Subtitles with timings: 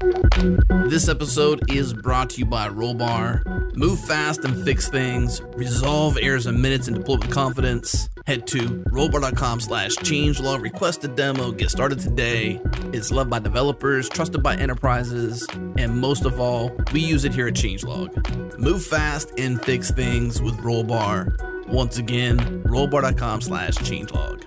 [0.00, 3.76] This episode is brought to you by Rollbar.
[3.76, 5.42] Move fast and fix things.
[5.54, 8.08] Resolve errors in minutes and deploy with confidence.
[8.26, 10.62] Head to rollbar.com slash changelog.
[10.62, 11.52] Request a demo.
[11.52, 12.62] Get started today.
[12.94, 15.46] It's loved by developers, trusted by enterprises,
[15.76, 18.58] and most of all, we use it here at Changelog.
[18.58, 21.68] Move fast and fix things with Rollbar.
[21.68, 24.40] Once again, rollbar.com slash changelog.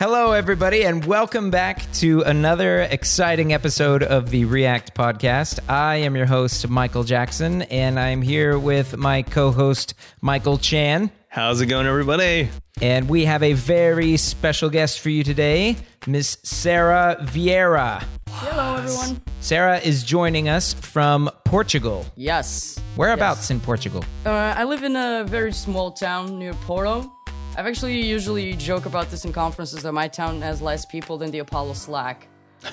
[0.00, 5.58] Hello, everybody, and welcome back to another exciting episode of the React Podcast.
[5.68, 11.10] I am your host, Michael Jackson, and I'm here with my co host, Michael Chan.
[11.26, 12.48] How's it going, everybody?
[12.80, 18.04] And we have a very special guest for you today, Miss Sara Vieira.
[18.28, 19.20] Hello, everyone.
[19.40, 22.06] Sara is joining us from Portugal.
[22.14, 22.80] Yes.
[22.94, 24.04] Whereabouts in Portugal?
[24.24, 27.12] Uh, I live in a very small town near Porto.
[27.58, 31.32] I've actually usually joke about this in conferences that my town has less people than
[31.32, 32.28] the Apollo Slack.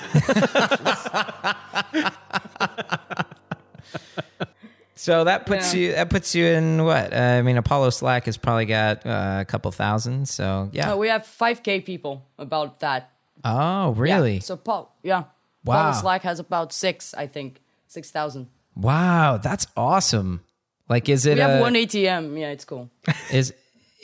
[4.97, 5.79] So that puts Yeah.
[5.79, 7.11] you that puts you in what?
[7.13, 10.27] Uh, I mean, Apollo Slack has probably got uh, a couple thousand.
[10.29, 10.93] So yeah.
[10.93, 13.11] Uh, we have 5k people about that.
[13.43, 13.93] oh, Yeah.
[14.01, 14.39] really?
[14.39, 15.23] So Paul, yeah.
[15.65, 15.89] Wow.
[15.89, 18.47] Apollo Slack has about six, I think, six thousand.
[18.75, 20.41] Wow, that's awesome.
[20.87, 22.39] Like, is it We have a- one ATM.
[22.39, 22.89] Yeah, it's cool.
[23.31, 23.53] is?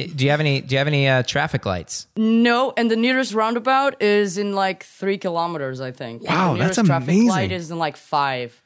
[0.08, 0.62] Do you have any?
[0.62, 2.08] Do you have any uh, traffic lights?
[2.16, 6.24] no, and the nearest roundabout is in like three kilometers, I think.
[6.24, 7.28] Wow, the that's nearest traffic amazing.
[7.28, 8.62] light is in like five.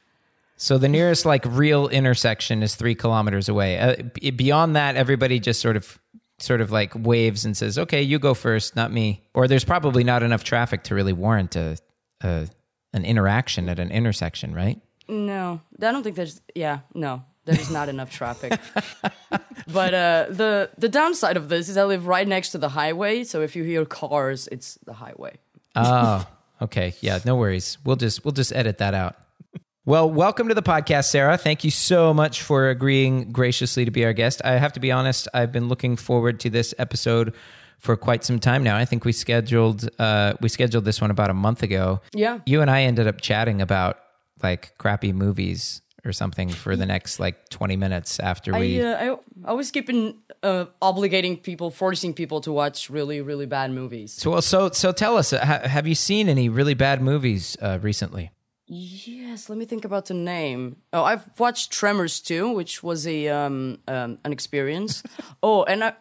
[0.58, 3.78] So the nearest like real intersection is three kilometers away.
[3.78, 5.98] Uh, b- beyond that, everybody just sort of
[6.38, 10.02] sort of like waves and says, "Okay, you go first, not me." Or there's probably
[10.04, 11.76] not enough traffic to really warrant a,
[12.22, 12.48] a
[12.94, 14.80] an interaction at an intersection, right?
[15.08, 16.40] No, I don't think there's.
[16.54, 18.58] Yeah, no, there's not enough traffic.
[19.72, 23.24] but uh, the the downside of this is I live right next to the highway,
[23.24, 25.38] so if you hear cars, it's the highway.
[25.74, 26.26] Oh,
[26.60, 26.94] okay.
[27.00, 27.78] Yeah, no worries.
[27.84, 29.16] We'll just we'll just edit that out.
[29.84, 31.38] Well, welcome to the podcast, Sara.
[31.38, 34.42] Thank you so much for agreeing graciously to be our guest.
[34.44, 37.34] I have to be honest, I've been looking forward to this episode
[37.78, 38.76] for quite some time now.
[38.76, 42.00] I think we scheduled uh, we scheduled this one about a month ago.
[42.12, 42.40] Yeah.
[42.46, 43.98] You and I ended up chatting about
[44.42, 49.16] like crappy movies or something for the next like 20 minutes after we I uh,
[49.44, 54.12] I, I was keeping uh, obligating people, forcing people to watch really really bad movies.
[54.12, 57.56] So well, so so tell us, uh, ha- have you seen any really bad movies
[57.60, 58.30] uh, recently?
[58.68, 60.76] Yes, let me think about the name.
[60.92, 65.02] Oh, I've watched Tremors 2, which was a um, um an experience.
[65.42, 65.92] oh, and I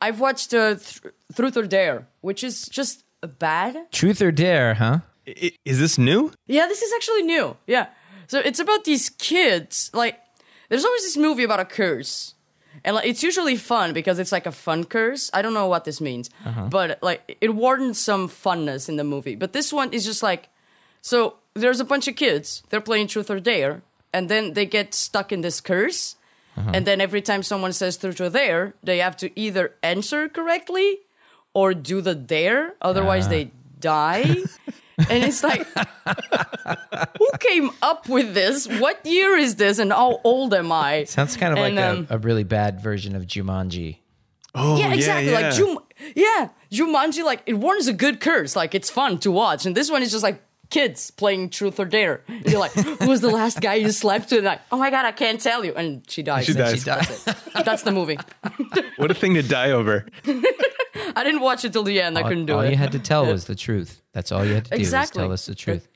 [0.00, 3.04] I've watched uh, Th- Truth or Dare, which is just
[3.38, 3.90] bad.
[3.90, 4.98] Truth or Dare, huh?
[5.26, 6.30] I- Is this new?
[6.46, 7.56] Yeah, this is actually new.
[7.66, 7.86] Yeah.
[8.34, 9.92] So it's about these kids.
[9.94, 10.18] Like,
[10.68, 12.34] there's always this movie about a curse.
[12.82, 15.30] And like, it's usually fun because it's like a fun curse.
[15.32, 16.66] I don't know what this means, uh-huh.
[16.68, 19.36] but like, it warrants some funness in the movie.
[19.36, 20.48] But this one is just like,
[21.00, 22.64] so there's a bunch of kids.
[22.70, 26.16] They're playing Truth or Dare, and then they get stuck in this curse.
[26.56, 26.72] Uh-huh.
[26.74, 30.98] And then every time someone says Truth or Dare, they have to either answer correctly
[31.52, 32.74] or do the dare.
[32.82, 33.30] Otherwise, ah.
[33.30, 34.42] they die.
[34.98, 35.66] and it's like,
[37.18, 38.66] who came up with this?
[38.66, 39.78] What year is this?
[39.78, 41.04] And how old am I?
[41.04, 43.98] Sounds kind of And, like um, a, a really bad version of Jumanji.
[44.54, 45.32] Oh, yeah, exactly.
[45.32, 45.40] yeah.
[45.40, 45.78] Like Jum,
[46.14, 47.24] yeah, Jumanji.
[47.24, 48.54] Like it warns a good curse.
[48.54, 50.40] Like it's fun to watch, and this one is just like
[50.74, 52.20] kids playing Truth or Dare.
[52.44, 54.38] You're like, who was the last guy you slept with?
[54.38, 55.72] And like, oh my god, I can't tell you.
[55.72, 56.46] And she dies.
[56.46, 56.84] She And dies.
[56.84, 57.36] That's it.
[57.64, 58.18] That's the movie.
[58.96, 60.06] What a thing to die over.
[60.26, 62.16] I didn't watch it till the end.
[62.16, 62.64] I couldn't do all it.
[62.66, 64.02] All you had to tell was the truth.
[64.12, 65.20] That's all you had to do Exactly.
[65.22, 65.88] was tell us the truth.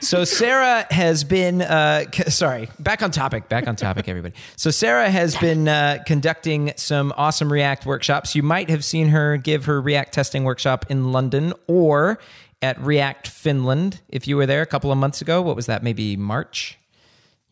[0.00, 2.68] So Sara has been uh, c- sorry.
[2.78, 3.48] Back on topic.
[3.48, 4.34] Back on topic, everybody.
[4.56, 8.34] So Sara has been uh, conducting some awesome React workshops.
[8.34, 12.18] You might have seen her give her React testing workshop in London or
[12.64, 14.00] at React Finland.
[14.08, 15.82] If you were there a couple of months ago, what was that?
[15.82, 16.78] Maybe March.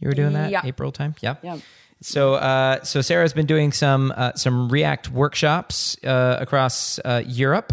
[0.00, 0.62] You were doing that Yeah.
[0.64, 1.14] April time.
[1.20, 1.36] Yeah.
[1.42, 1.58] Yeah.
[2.00, 7.72] So, uh, so Sara's been doing some uh, some React workshops uh, across uh, Europe.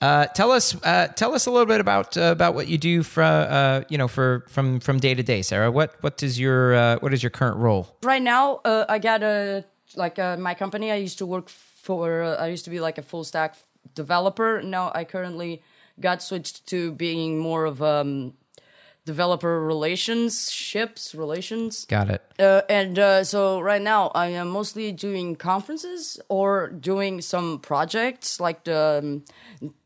[0.00, 3.04] Uh, tell us uh, tell us a little bit about uh, about what you do
[3.16, 5.70] uh, you know for from from day to day, Sara.
[5.70, 7.86] What what is your uh, what is your current role?
[8.02, 9.64] right now uh, i got a
[9.94, 12.98] like uh, my company i used to work for uh, i used to be like
[12.98, 13.54] a full stack
[13.94, 15.62] developer now i currently
[16.00, 18.34] got switched to being more of um
[19.04, 21.84] developer relationships relations.
[21.86, 22.22] Got it.
[22.38, 28.38] Uh, and uh, so right now I am mostly doing conferences or doing some projects
[28.38, 29.24] like the um,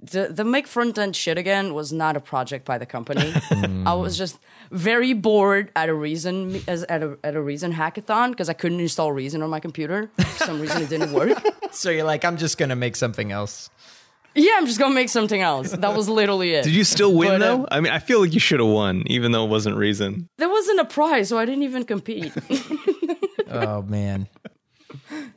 [0.01, 3.33] the, the make front end shit again was not a project by the company.
[3.87, 4.39] I was just
[4.71, 8.81] very bored at a reason as at a at a reason hackathon because I couldn't
[8.81, 10.11] install Reason on my computer.
[10.19, 11.43] For some reason it didn't work.
[11.73, 13.69] So you're like, I'm just gonna make something else.
[14.37, 15.73] Yeah, I'm just gonna make something else.
[15.73, 16.65] That was literally it.
[16.65, 17.69] Did you still win But, uh, though?
[17.71, 20.29] I mean, I feel like you should have won, even though it wasn't reason.
[20.37, 22.33] There wasn't a prize, so I didn't even compete.
[23.49, 24.29] Oh man,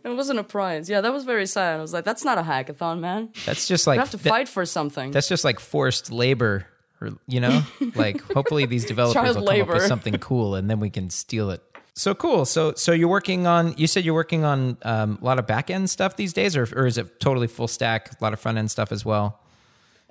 [0.04, 0.90] It wasn't a prize.
[0.90, 1.78] Yeah, that was very sad.
[1.78, 3.30] I was like, that's not a hackathon, man.
[3.46, 5.12] that's just like You have to that- fight for something.
[5.12, 6.66] That's just like forced labor,
[7.00, 7.62] or you know,
[7.96, 11.10] like hopefully these developers Child will come up with something cool, and then we can
[11.12, 11.62] steal it.
[11.94, 12.46] So cool.
[12.46, 13.74] So so you're working on.
[13.78, 16.64] You said you're working on um, a lot of back end stuff these days, or
[16.76, 18.12] or is it totally full stack?
[18.20, 19.40] A lot of front end stuff as well.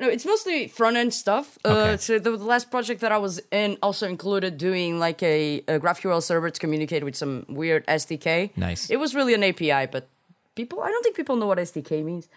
[0.00, 1.58] No, it's mostly front end stuff.
[1.64, 1.94] Okay.
[1.94, 5.58] Uh, so the, the last project that I was in also included doing like a,
[5.66, 8.56] a GraphQL server to communicate with some weird SDK.
[8.56, 8.90] Nice.
[8.90, 10.06] It was really an API, but
[10.54, 12.28] people, I don't think people know what SDK means.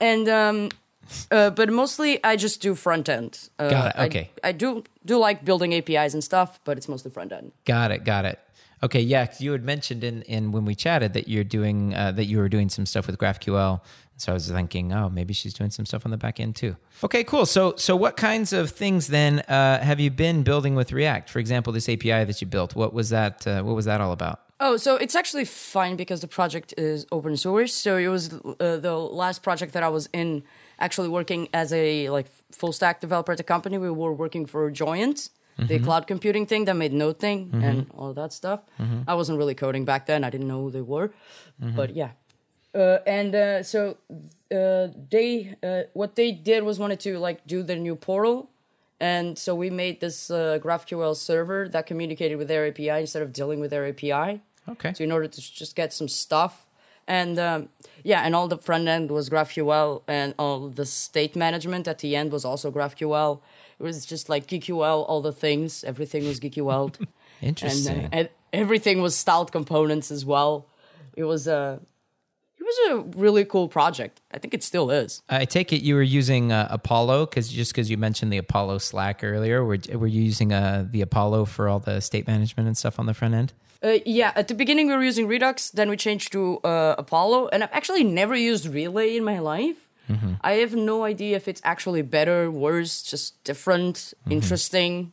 [0.00, 0.70] And um,
[1.30, 3.50] uh, but mostly I just do front end.
[3.58, 4.30] Uh, Got it, I- okay.
[4.42, 7.52] I, do do like building APIs and stuff, but it's mostly front end.
[7.66, 8.04] Got it.
[8.04, 8.38] Got it.
[8.82, 9.00] Okay.
[9.00, 9.26] Yeah.
[9.38, 12.48] You had mentioned in, in when we chatted that you're doing uh, that you were
[12.48, 13.80] doing some stuff with GraphQL.
[14.16, 16.76] So I was thinking, oh, maybe she's doing some stuff on the back end too.
[17.02, 17.46] Okay, cool.
[17.46, 21.30] So so what kinds of things then uh, have you been building with React?
[21.30, 22.74] For example, this API that you built.
[22.74, 23.46] What was that?
[23.46, 24.40] Uh, what was that all about?
[24.62, 27.72] Oh, so it's actually fine because the project is open source.
[27.72, 30.42] So it was uh, the last project that I was in,
[30.78, 33.78] actually working as a like full stack developer at the company.
[33.78, 34.70] We were working for
[35.60, 38.60] Joyent, the cloud computing thing that made Node thing and all that stuff.
[39.06, 40.24] I wasn't really coding back then.
[40.24, 41.12] I didn't know who they were,
[41.58, 42.10] but yeah.
[42.72, 43.96] Uh, and uh, so
[44.54, 48.48] uh, they uh, what they did was wanted to like do their new portal
[49.00, 53.32] and so we made this uh, GraphQL server that communicated with their API instead of
[53.32, 54.42] dealing with their API.
[54.68, 54.92] Okay.
[54.92, 56.66] So in order to just get some stuff,
[57.10, 57.68] and um,
[58.04, 62.14] yeah, and all the front end was GraphQL, and all the state management at the
[62.14, 63.40] end was also GraphQL.
[63.80, 66.94] It was just like GQL, all the things, everything was GQL.
[67.42, 67.96] Interesting.
[67.96, 70.66] And, uh, and everything was styled components as well.
[71.16, 71.80] It was a,
[72.58, 74.20] it was a really cool project.
[74.30, 75.20] I think it still is.
[75.28, 78.78] I take it you were using uh, Apollo because just because you mentioned the Apollo
[78.78, 82.78] Slack earlier, were, were you using uh, the Apollo for all the state management and
[82.78, 83.52] stuff on the front end?
[83.82, 87.48] Uh, yeah, at the beginning we were using Redux, then we changed to uh, Apollo,
[87.52, 89.88] and I've actually never used Relay in my life.
[90.42, 95.12] I have no idea if it's actually better, worse, just different, interesting.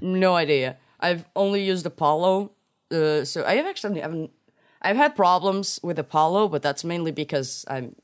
[0.00, 0.76] No idea.
[1.00, 2.52] I've only used Apollo,
[2.92, 4.30] uh, so I have actually haven't.
[4.80, 7.96] I've had problems with Apollo, but that's mainly because I'm.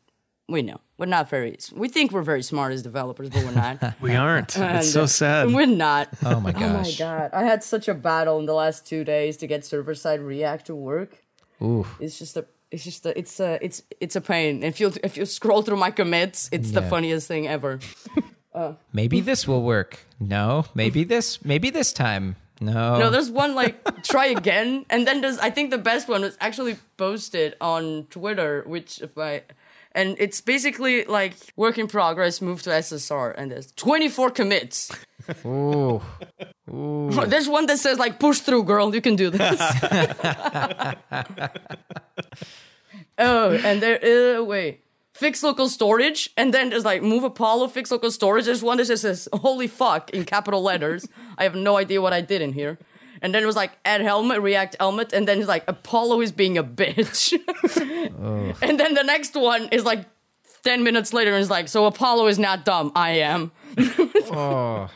[0.49, 1.57] We know we're not very.
[1.73, 3.95] We think we're very smart as developers, but we're not.
[4.01, 4.59] We aren't.
[4.59, 5.49] And, It's so uh, sad.
[5.55, 6.09] We're not.
[6.25, 7.31] Oh my Oh my god!
[7.33, 10.67] I had such a battle in the last two days to get server side React
[10.67, 11.23] to work.
[11.63, 11.87] Ooh.
[12.01, 14.63] It's just a, it's just a, it's a, it's it's a pain.
[14.63, 17.79] If you if you scroll through my commits, it's the funniest thing ever.
[18.93, 20.01] Maybe this will work.
[20.19, 20.65] No.
[20.75, 21.45] Maybe this.
[21.45, 22.35] Maybe this time.
[22.61, 22.99] No.
[22.99, 26.37] No, there's one like try again, and then there's I think the best one was
[26.41, 29.43] actually posted on Twitter, which if I.
[29.99, 34.93] And it's basically like work in progress, move to SSR, and there's 24 commits.
[35.45, 36.01] Ooh.
[37.27, 39.61] There's one that says like push through, girl, you can do this.
[43.19, 44.85] oh, and there uh, wait.
[45.15, 48.45] Fix local storage, and then there's like move Apollo, fix local storage.
[48.45, 51.09] There's one that just says holy fuck in capital letters.
[51.37, 52.79] I have no idea what I did in here.
[53.23, 56.33] And then it was like add helmet, react helmet, and then it's like Apollo is
[56.33, 57.33] being a bitch.
[58.63, 60.05] And then the next one is like
[60.65, 62.93] 10 minutes later and it's like, so Apollo is not dumb.
[62.95, 63.53] I am.
[64.31, 64.89] Oh.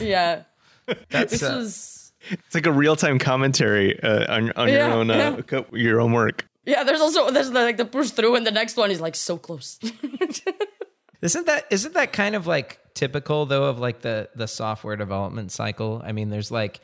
[0.00, 0.42] Yeah.
[1.10, 5.10] That's This uh, was It's like a real time commentary uh, on on your own
[5.10, 5.40] uh, yeah.
[5.42, 6.46] co- your own work.
[6.66, 9.38] Yeah, there's also there's like the push through, and the next one is like so
[9.38, 9.78] close.
[11.22, 15.52] Isn't that isn't that kind of like typical though of like the the software development
[15.52, 16.02] cycle?
[16.04, 16.80] I mean, there's like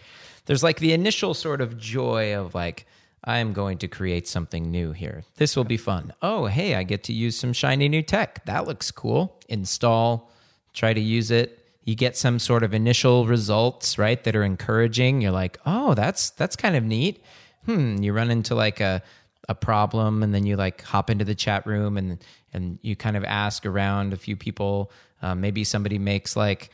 [0.47, 2.87] there's like the initial sort of joy of like
[3.25, 5.25] I am going to create something new here.
[5.37, 6.13] This will be fun.
[6.23, 8.45] Oh, hey, I get to use some shiny new tech.
[8.45, 9.41] That looks cool.
[9.49, 10.31] Install,
[10.75, 11.65] try to use it.
[11.85, 15.21] You get some sort of initial results, right, that are encouraging.
[15.23, 17.23] You're like, "Oh, that's that's kind of neat."
[17.65, 19.03] Hmm, you run into like a
[19.49, 22.19] a problem and then you like hop into the chat room and
[22.53, 24.91] and you kind of ask around a few people.
[25.23, 26.71] Um, maybe somebody makes like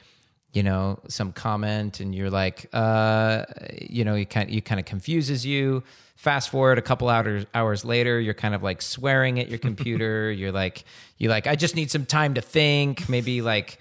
[0.52, 3.44] you know some comment and you're like uh
[3.80, 5.82] you know you kind you kind of confuses you.
[6.16, 10.30] Fast forward a couple hours hours later you're kind of like swearing at your computer.
[10.30, 10.84] You're like
[11.18, 13.08] you like I just need some time to think.
[13.08, 13.78] Maybe like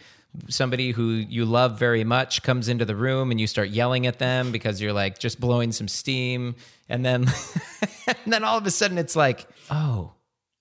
[0.47, 4.19] somebody who you love very much comes into the room and you start yelling at
[4.19, 6.55] them because you're like just blowing some steam
[6.91, 7.25] and then
[8.07, 10.11] and then all of a sudden it's like oh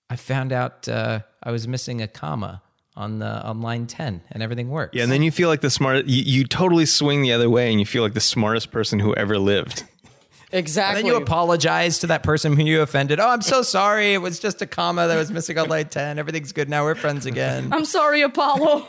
[0.09, 2.63] i found out uh, i was missing a comma
[2.97, 5.71] on the on line 10 and everything works Yeah, and then you feel like the
[5.71, 6.07] smart.
[6.07, 9.15] You, you totally swing the other way, and you feel like the smartest person who
[9.15, 9.85] ever lived.
[10.53, 11.03] and Exactly.
[11.03, 13.21] then you apologize to that person who you offended.
[13.21, 14.13] Oh, I'm so sorry.
[14.15, 16.19] It was just a comma that was missing on line 10.
[16.19, 16.83] Everything's good now.
[16.85, 17.73] We're friends again.
[17.73, 18.87] I'm sorry, Apollo.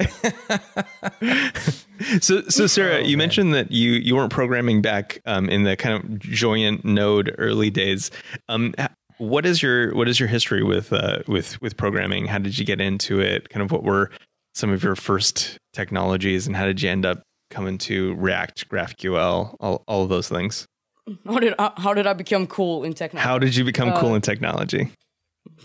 [2.20, 5.76] So, so Sara, Oh, you mentioned that you you weren't programming back um, in the
[5.76, 8.10] kind of Joyent Node early days.
[8.48, 8.74] Um,
[9.18, 12.26] what is your what is your history with uh, with with programming?
[12.26, 13.48] How did you get into it?
[13.48, 14.10] Kind of what were
[14.54, 19.56] some of your first technologies, and how did you end up coming to React, GraphQL,
[19.60, 20.66] all all of those things?
[21.26, 23.26] how did I, how did I become cool in technology?
[23.26, 24.90] How did you become Uh, cool in technology?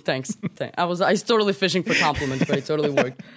[0.03, 0.35] Thanks.
[0.55, 3.21] Thank- I was I was totally fishing for compliments, but it totally worked.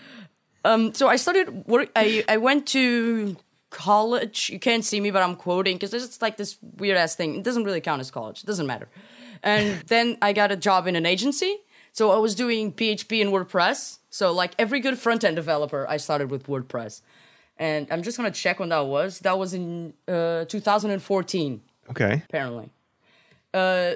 [0.66, 1.90] Um, so I started work.
[1.94, 3.36] I I went to
[3.70, 4.50] college.
[4.50, 7.36] You can't see me, but I'm quoting because it's like this weird ass thing.
[7.36, 8.42] It doesn't really count as college.
[8.42, 8.88] It doesn't matter.
[9.42, 11.58] And then I got a job in an agency.
[11.92, 13.98] So I was doing PHP and WordPress.
[14.10, 17.00] So like every good front end developer, I started with WordPress.
[17.58, 19.20] And I'm just gonna check when that was.
[19.20, 22.70] That was in uh, 2014 Okay, apparently.
[23.54, 23.92] Uh,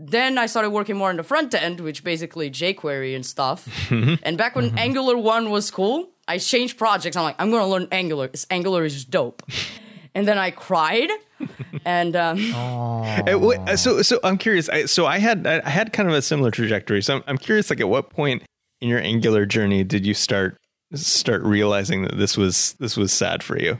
[0.00, 3.68] then I started working more on the front end, which basically jQuery and stuff.
[3.90, 7.16] and back when Angular 1 was cool, I changed projects.
[7.16, 8.28] I'm like, I'm going to learn Angular.
[8.28, 9.42] This Angular is dope.
[10.14, 11.10] and then I cried.
[11.84, 12.38] and um,
[13.76, 14.68] so so I'm curious.
[14.68, 17.02] I, so I had I had kind of a similar trajectory.
[17.02, 17.70] So I'm, I'm curious.
[17.70, 18.42] Like, at what point
[18.80, 20.58] in your Angular journey did you start
[20.94, 23.78] start realizing that this was this was sad for you?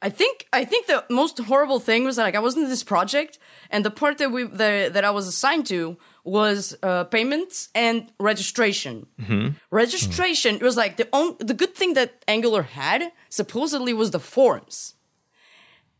[0.00, 2.84] I think I think the most horrible thing was that like I was in this
[2.84, 3.38] project,
[3.70, 8.10] and the part that we the, that I was assigned to was uh, payments and
[8.20, 9.06] registration.
[9.20, 9.48] Mm-hmm.
[9.70, 14.20] Registration it was like the on, the good thing that Angular had supposedly was the
[14.20, 14.94] forms.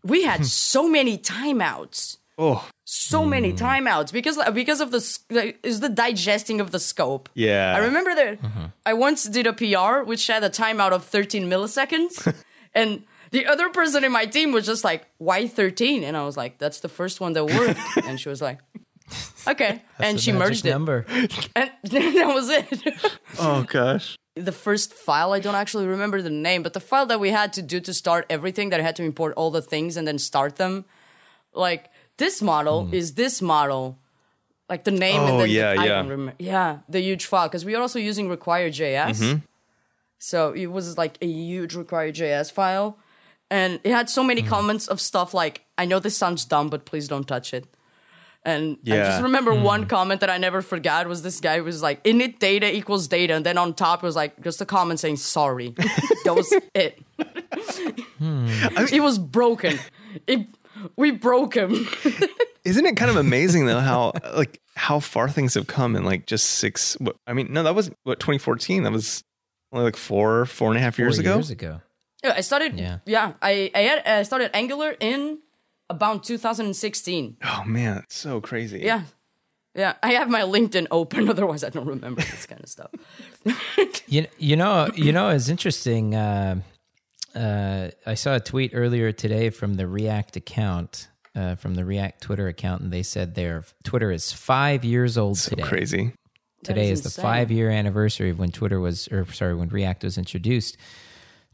[0.05, 0.45] We had hmm.
[0.45, 3.57] so many timeouts, Oh, so many hmm.
[3.57, 7.29] timeouts because because of the like, is the digesting of the scope.
[7.35, 7.75] Yeah.
[7.75, 8.69] I remember that uh-huh.
[8.87, 12.33] I once did a PR which had a timeout of 13 milliseconds,
[12.75, 16.37] and the other person in my team was just like, "Why 13?" And I was
[16.37, 18.59] like, "That's the first one that worked." and she was like,
[19.47, 21.07] "Okay," and she magic merged it, number.
[21.57, 22.69] and that was it.
[23.39, 24.17] oh gosh.
[24.35, 27.53] the first file i don't actually remember the name but the file that we had
[27.53, 30.17] to do to start everything that i had to import all the things and then
[30.19, 30.85] start them
[31.53, 32.95] like this model Hmm.
[32.95, 33.99] is this model
[34.69, 35.95] like the name Oh, and then yeah, I yeah.
[35.97, 39.39] don't remember yeah the huge file because we are also using require.js Mm-hmm.
[40.19, 42.97] so it was like a huge require.js file
[43.51, 44.49] and it had so many Hmm.
[44.49, 47.65] comments of stuff like i know this sounds dumb but please don't touch it
[48.45, 52.03] and I just remember one comment that I never forgot was this guy was like,
[52.05, 53.35] init data equals data.
[53.35, 55.71] And then on top it was like just a comment saying sorry.
[56.25, 57.03] that was it.
[58.21, 59.79] it was broken.
[60.27, 60.47] It,
[60.97, 61.87] we broke him.
[62.65, 66.25] Isn't it kind of amazing though how like how far things have come in like
[66.27, 66.95] just six?
[67.01, 68.85] What, I mean, no, that was what 2014.
[68.85, 69.25] That was
[69.73, 71.35] only like four four and a half years Four ago.
[71.35, 71.81] Years ago.
[72.23, 72.99] Yeah, I started, Yeah.
[73.07, 75.39] yeah, I, I, had, I started Angular in
[75.89, 77.37] about 2016.
[77.45, 78.81] Oh man, it's so crazy.
[78.81, 79.03] Yeah.
[79.75, 82.91] Yeah, I have my LinkedIn open, otherwise I don't remember this kind of stuff.
[84.11, 86.15] You, you know, you know, it's interesting.
[86.15, 86.63] Uh,
[87.35, 92.23] uh, I saw a tweet earlier today from the React account, uh, from the React
[92.23, 95.63] Twitter account, and they said their Twitter is five years old so today.
[95.63, 96.13] crazy.
[96.65, 100.05] Today is is, the five year anniversary of when Twitter was, or sorry, when React
[100.05, 100.79] was introduced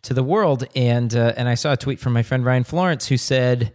[0.05, 0.65] to the world.
[0.75, 3.73] And uh, and I saw a tweet from my friend Ryan Florence who said,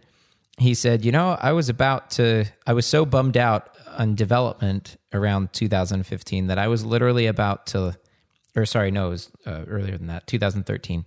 [0.60, 4.98] he said, you know, I was about to, I was so bummed out on development
[5.14, 7.98] around 2015 that I was literally about to,
[8.56, 11.06] or sorry, no, it was uh, earlier than that, 2013.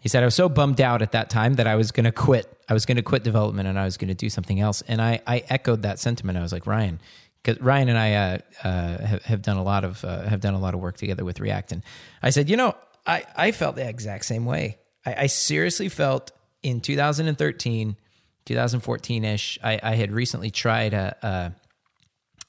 [0.00, 2.12] He said, I was so bummed out at that time that I was going to
[2.12, 2.60] quit.
[2.68, 4.82] I was going to quit development and I was going to do something else.
[4.88, 6.38] And I, I echoed that sentiment.
[6.38, 7.00] I was like, Ryan,
[7.42, 10.54] because Ryan and I uh, uh, have, have done a lot of uh, have done
[10.54, 11.82] a lot of work together with React, and
[12.22, 12.74] I said, you know,
[13.06, 14.78] I, I felt the exact same way.
[15.04, 16.30] I, I seriously felt
[16.62, 17.96] in 2013,
[18.44, 19.58] 2014 ish.
[19.62, 21.52] I, I had recently tried a, a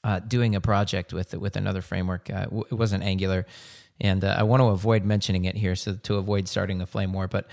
[0.06, 2.28] uh, doing a project with with another framework.
[2.30, 3.46] Uh, w- it wasn't Angular,
[4.00, 7.12] and uh, I want to avoid mentioning it here, so to avoid starting a flame
[7.12, 7.26] war.
[7.26, 7.46] But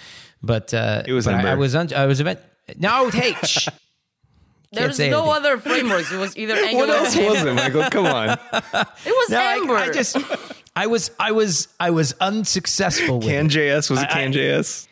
[0.44, 2.40] but uh, It was but I, I was un- I was event.
[2.78, 3.68] No, hey, shh.
[4.74, 5.30] There's no anything.
[5.30, 6.12] other frameworks.
[6.14, 7.90] It was either Angular What else was it, Michael?
[7.90, 8.30] Come on.
[9.06, 10.16] It was No, I, I just
[10.76, 13.46] I was I was I was unsuccessful with it.
[13.46, 14.88] CanJS was it I- I- CanJS?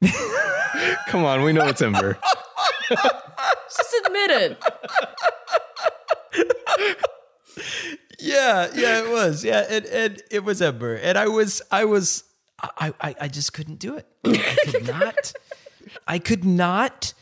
[1.08, 2.18] Come on, we know it's Ember.
[2.88, 4.64] just admit it.
[8.20, 9.44] Yeah, yeah, it was.
[9.44, 12.24] Yeah, and, it it was Ember, and I was I was
[12.60, 14.06] I, I, I just couldn't do it.
[14.24, 15.32] I could not.
[16.06, 17.14] I could not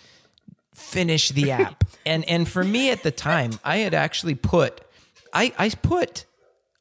[0.75, 1.85] finish the app.
[2.07, 4.81] And and for me at the time, I had actually put,
[5.33, 6.25] I I put,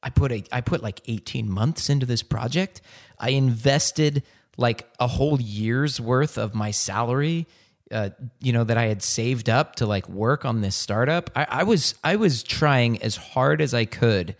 [0.05, 2.81] I put a I put like eighteen months into this project.
[3.19, 4.23] I invested
[4.57, 7.47] like a whole year's worth of my salary.
[7.91, 11.29] Uh, you know that I had saved up to like work on this startup.
[11.35, 14.37] I, I was I was trying as hard as I could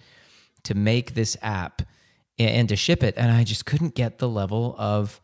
[0.63, 1.81] to make this app
[2.37, 5.21] and to ship it and i just couldn't get the level of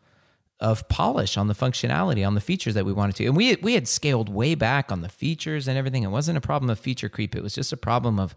[0.60, 3.74] of polish on the functionality on the features that we wanted to and we we
[3.74, 7.08] had scaled way back on the features and everything it wasn't a problem of feature
[7.08, 8.34] creep it was just a problem of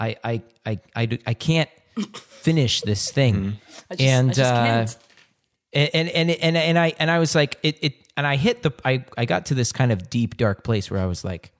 [0.00, 1.68] i i i i, I can't
[2.14, 3.58] finish this thing
[3.90, 4.98] I just, and I just uh, can't.
[5.94, 8.72] and and and and I and I was like it it and I hit the
[8.84, 11.52] I I got to this kind of deep dark place where I was like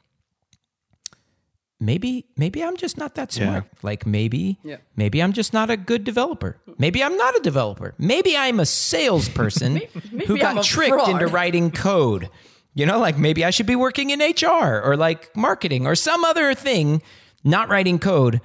[1.78, 3.64] maybe maybe I'm just not that smart.
[3.82, 4.76] Like maybe Yeah.
[4.96, 6.56] maybe I'm just not a good developer.
[6.78, 7.94] Maybe I'm not a developer.
[7.98, 9.74] Maybe I'm a salesperson
[10.12, 11.08] maybe who got tricked fraud.
[11.10, 12.28] into writing code.
[12.74, 16.24] You know, like maybe I should be working in HR or like marketing or some
[16.24, 17.02] other thing,
[17.44, 18.40] not writing code.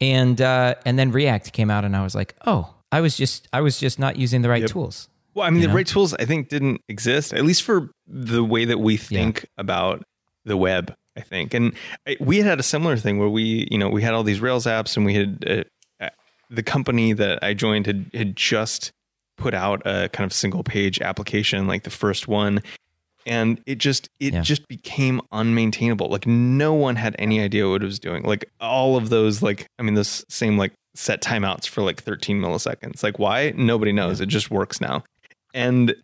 [0.00, 3.48] And uh, and then React came out, and I was like, oh, I was just
[3.52, 5.08] I was just not using the right tools.
[5.34, 8.64] Well, I mean, the right tools I think didn't exist, at least for the way
[8.64, 10.04] that we think about
[10.44, 10.94] the web.
[11.16, 11.74] I think, and
[12.08, 14.40] I, we had had a similar thing where we, you know, we had all these
[14.40, 16.10] Rails apps, and we had uh, uh,
[16.50, 18.90] the company that I joined had had just
[19.36, 22.62] put out a kind of single page application, like the first one,
[23.26, 24.42] and it just it Yeah.
[24.42, 26.08] just became unmaintainable.
[26.10, 28.22] Like no one had any idea what it was doing.
[28.24, 32.40] Like all of those, like I mean, those same like set timeouts for like 13
[32.40, 33.02] milliseconds.
[33.02, 33.52] Like why?
[33.56, 34.20] Nobody knows.
[34.20, 35.04] It just works now.
[35.52, 35.94] And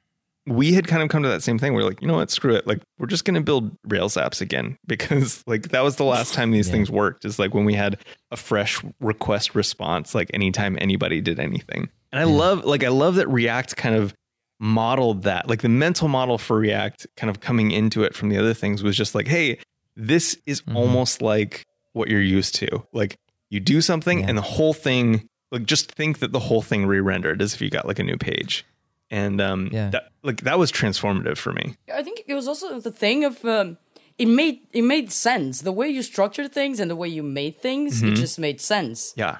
[0.46, 1.74] we had kind of come to that same thing.
[1.74, 2.30] We're like, you know what?
[2.30, 2.66] Screw it.
[2.66, 6.50] Like we're just gonna build Rails apps again because like that was the last time
[6.50, 7.24] these things worked.
[7.24, 7.98] Is like when we had
[8.30, 10.14] a fresh request response.
[10.14, 11.88] Like anytime anybody did anything.
[12.12, 14.14] And I love like I love that React kind of
[14.60, 15.48] modeled that.
[15.48, 18.82] Like the mental model for React kind of coming into it from the other things
[18.82, 19.58] was just like, hey,
[19.96, 22.68] this is almost like what you're used to.
[22.92, 23.16] Like
[23.48, 24.26] you do something Yeah.
[24.28, 27.70] and the whole thing like just think that the whole thing re-rendered as if you
[27.70, 28.64] got like a new page.
[29.10, 29.90] And um Yeah.
[29.90, 31.74] that like that was transformative for me.
[31.92, 33.78] I think it was also the thing of um,
[34.18, 35.62] it made it made sense.
[35.62, 39.12] The way you structured things and the way you made things, it just made sense.
[39.16, 39.38] Yeah.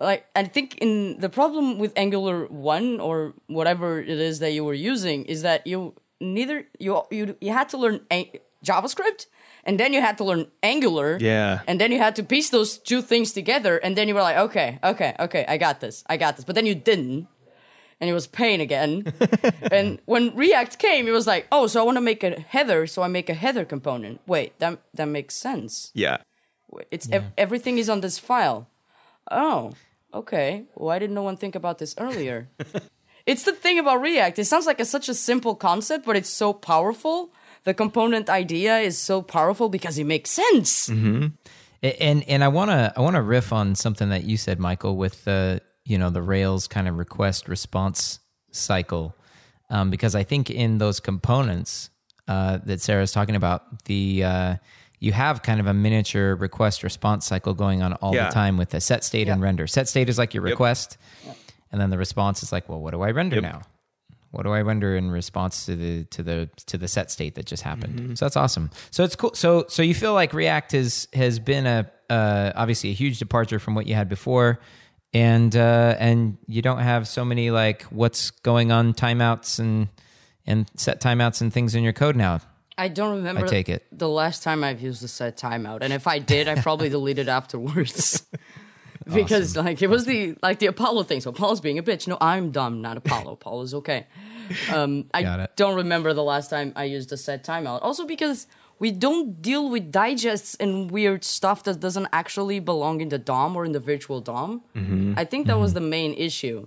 [0.00, 4.64] Like I think in the problem with Angular one or whatever it is that you
[4.64, 9.26] were using is that you neither you you you had to learn Ang- JavaScript
[9.64, 11.18] and then you had to learn Angular.
[11.20, 11.60] Yeah.
[11.66, 14.36] And then you had to piece those two things together, and then you were like,
[14.36, 16.44] okay, okay, okay, I got this, I got this.
[16.44, 17.28] But then you didn't,
[18.00, 19.12] and it was pain again.
[19.72, 22.86] and when React came, it was like, oh, so I want to make a header,
[22.86, 24.20] so I make a header component.
[24.26, 25.90] Wait, that that makes sense.
[25.94, 26.18] Yeah.
[26.90, 28.68] It's ev- everything is on this file.
[29.30, 29.72] Oh,
[30.12, 30.64] okay.
[30.74, 32.48] Why didn't no one think about this earlier?
[33.26, 34.38] it's the thing about React.
[34.38, 37.32] It sounds like a, such a simple concept, but it's so powerful.
[37.64, 40.88] The component idea is so powerful because it makes sense.
[41.82, 44.58] A- and and I want to I want to riff on something that you said,
[44.60, 48.20] Michael, with the you know the Rails kind of request response
[48.52, 49.14] cycle,
[49.70, 51.88] um, because I think in those components
[52.28, 54.56] uh, that Sara's talking about, the uh,
[55.04, 58.26] you have kind of a miniature request response cycle going on all Yeah.
[58.28, 59.66] the time with the set state and render.
[59.66, 60.96] Set state is like your request,
[61.70, 63.62] and then the response is like, well, what do I render now?
[64.30, 67.46] What do I render in response to the to the to the set state that
[67.46, 68.18] just happened?
[68.18, 68.70] So that's awesome.
[68.90, 69.32] So it's cool.
[69.34, 73.58] So so you feel like React is has been a uh, obviously a huge departure
[73.60, 74.58] from what you had before,
[75.12, 79.88] and uh, and you don't have so many like what's going on timeouts and
[80.46, 82.40] and set timeouts and things in your code now.
[82.76, 83.86] I don't remember I take it.
[83.92, 87.28] the last time I've used the set timeout, and if I did, I probably deleted
[87.28, 88.26] afterwards.
[89.12, 91.20] because like it was the like the Apollo thing.
[91.20, 92.08] So Apollo's being a bitch.
[92.08, 93.32] No, I'm dumb, not Apollo.
[93.40, 94.06] Apollo's okay.
[94.72, 97.80] Um, I don't remember the last time I used the set timeout.
[97.82, 98.46] Also because
[98.78, 103.56] we don't deal with digests and weird stuff that doesn't actually belong in the DOM
[103.56, 104.62] or in the virtual DOM.
[104.74, 105.14] Mm-hmm.
[105.16, 106.66] I think that was the main issue.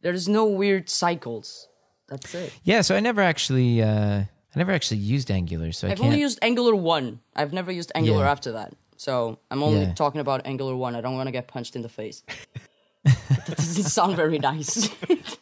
[0.00, 1.68] There's no weird cycles.
[2.08, 2.52] That's it.
[2.64, 2.80] Yeah.
[2.80, 5.72] So I never actually uh, I never actually used Angular.
[5.72, 6.08] So I I've can't.
[6.08, 7.20] only used Angular 1.
[7.34, 8.30] I've never used Angular Yeah.
[8.30, 8.74] after that.
[8.96, 9.94] So I'm only Yeah.
[9.94, 10.94] talking about Angular 1.
[10.94, 12.22] I don't want to get punched in the face.
[13.04, 14.88] that doesn't sound very nice.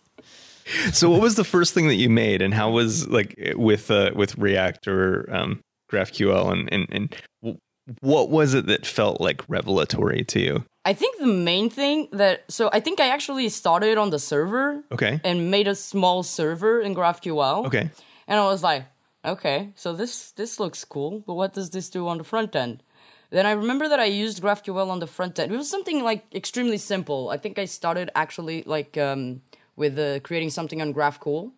[0.92, 4.12] So what was the first thing that you made and how was like with uh,
[4.14, 7.58] with React or um, GraphQL and, and and w-
[8.02, 10.64] what was it that felt like revelatory to you?
[10.84, 12.44] I think the main thing that.
[12.48, 15.20] So I think I actually started on the server Okay.
[15.24, 17.66] and made a small server in GraphQL.
[17.66, 17.90] Okay.
[18.28, 18.84] And I was like,
[19.24, 22.82] okay, so this this looks cool, but what does this do on the front end?
[23.30, 25.52] Then I remember that I used GraphQL on the front end.
[25.52, 27.30] It was something like extremely simple.
[27.30, 29.42] I think I started actually like um,
[29.76, 31.52] with uh, creating something on Graphcool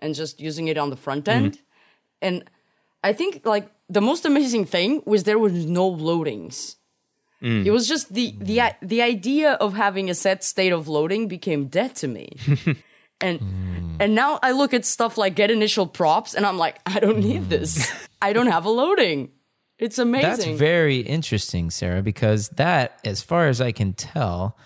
[0.00, 1.60] and just using it on the front end.
[2.20, 2.44] And
[3.04, 6.76] I think like the most amazing thing was there was no loadings.
[7.66, 11.66] It was just the the the idea of having a set state of loading became
[11.66, 12.36] dead to me.
[13.22, 13.40] and
[14.00, 17.18] and now I look at stuff like get initial props and I'm like I don't
[17.18, 17.90] need this.
[18.22, 19.30] I don't have a loading.
[19.78, 20.30] It's amazing.
[20.30, 24.56] That's very interesting, Sara, because that, as far as I can tell,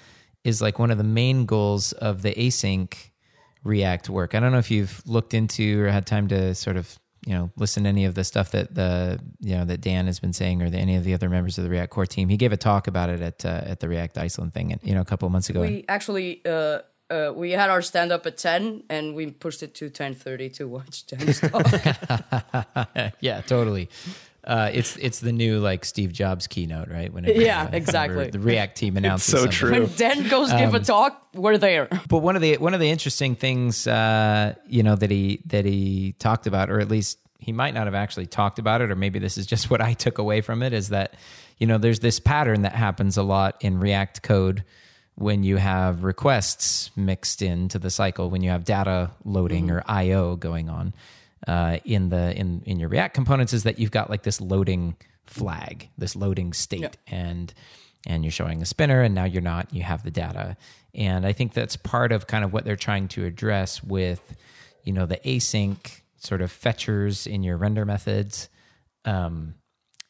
[0.44, 2.94] is like one of the main goals of the async
[3.64, 4.34] React work.
[4.34, 7.50] I don't know if you've looked into or had time to sort of you know
[7.56, 10.62] listen to any of the stuff that the you know that Dan has been saying
[10.62, 12.28] or the, any of the other members of the React core team.
[12.28, 14.94] He gave a talk about it at uh, at the React Iceland thing, and you
[14.94, 15.62] know a couple of months ago.
[15.62, 19.74] we actually uh, uh, we had our stand up at 10 and we pushed it
[19.76, 21.66] to 10:30 to watch Dan's talk.
[23.20, 23.88] yeah, totally.
[24.44, 27.12] Uh, it's it's the new like Steve Jobs keynote, right?
[27.12, 28.30] Whenever, Yeah, whenever exactly.
[28.30, 29.52] The React team announces so something.
[29.52, 29.70] true.
[29.72, 31.88] when Dan goes give Um, a talk, we're there.
[32.08, 35.64] But one of the one of the interesting things, uh, you know, that he that
[35.64, 38.94] he talked about, or at least he might not have actually talked about it, or
[38.96, 41.14] maybe this is just what I took away from it, is that
[41.58, 44.62] you know there's this pattern that happens a lot in React code
[45.16, 50.36] when you have requests mixed into the cycle, when you have data loading or I/O
[50.36, 50.94] going on
[51.46, 54.96] uh, in the in in your React components, is that you've got like this loading
[55.24, 57.52] flag, this loading state, and
[58.06, 60.56] and you're showing a spinner and now you're not you have the data.
[60.94, 64.34] And i think that's part of kind of what they're trying to address with
[64.84, 68.48] you know the async sort of fetchers in your render methods.
[69.04, 69.54] Um,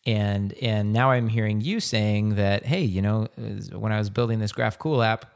[0.06, 3.26] and and now i'm hearing you saying that hey you know
[3.72, 5.26] when i was building this graphql app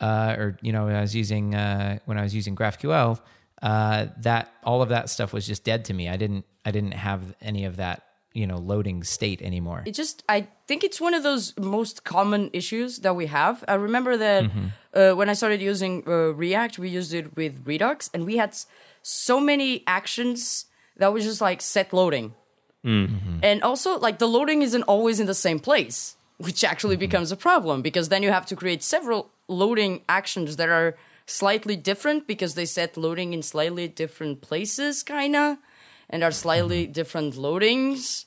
[0.00, 3.18] uh, or you know when i was using uh, when i was using graphql
[3.62, 6.92] uh, that all of that stuff was just dead to me i didn't i didn't
[6.92, 8.02] have any of that
[8.32, 12.50] you know loading state anymore It just, I think it's one of those most common
[12.52, 13.62] issues that we have.
[13.68, 14.66] I remember that Mm-hmm.
[14.92, 18.56] uh, when I started using uh, React, we used it with Redux, and we had
[19.02, 22.34] so many actions that was just like set loading.
[22.84, 23.38] Mm-hmm.
[23.42, 27.00] And also, like the loading isn't always in the same place, which actually Mm-hmm.
[27.06, 31.76] becomes a problem because then you have to create several loading actions that are slightly
[31.76, 35.58] different because they set loading in slightly different places, kinda,
[36.10, 36.92] and are slightly Mm-hmm.
[36.92, 38.26] different loadings.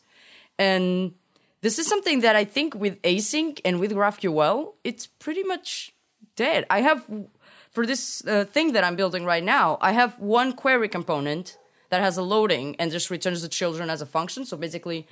[0.58, 1.13] And
[1.62, 5.93] this is something that I think with async and with GraphQL, it's pretty much
[6.36, 6.65] dead.
[6.70, 7.06] I have
[7.72, 11.58] for this uh, thing that I'm building right now, I have one query component
[11.89, 14.45] that has a loading and just returns the children as a function.
[14.45, 15.08] So basically,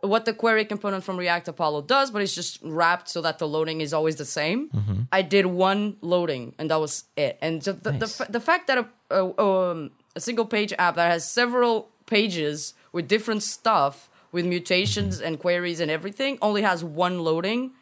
[0.00, 3.48] what the query component from React Apollo does, but it's just wrapped so that the
[3.48, 4.68] loading is always the same.
[4.70, 5.02] Mm-hmm.
[5.12, 7.38] I did one loading and that was it.
[7.40, 10.96] And the, the, the, fa- the fact that a, a, um, a single page app
[10.96, 15.26] that has several pages with different stuff, with mutations mm-hmm.
[15.26, 17.72] and queries and everything, only has one loading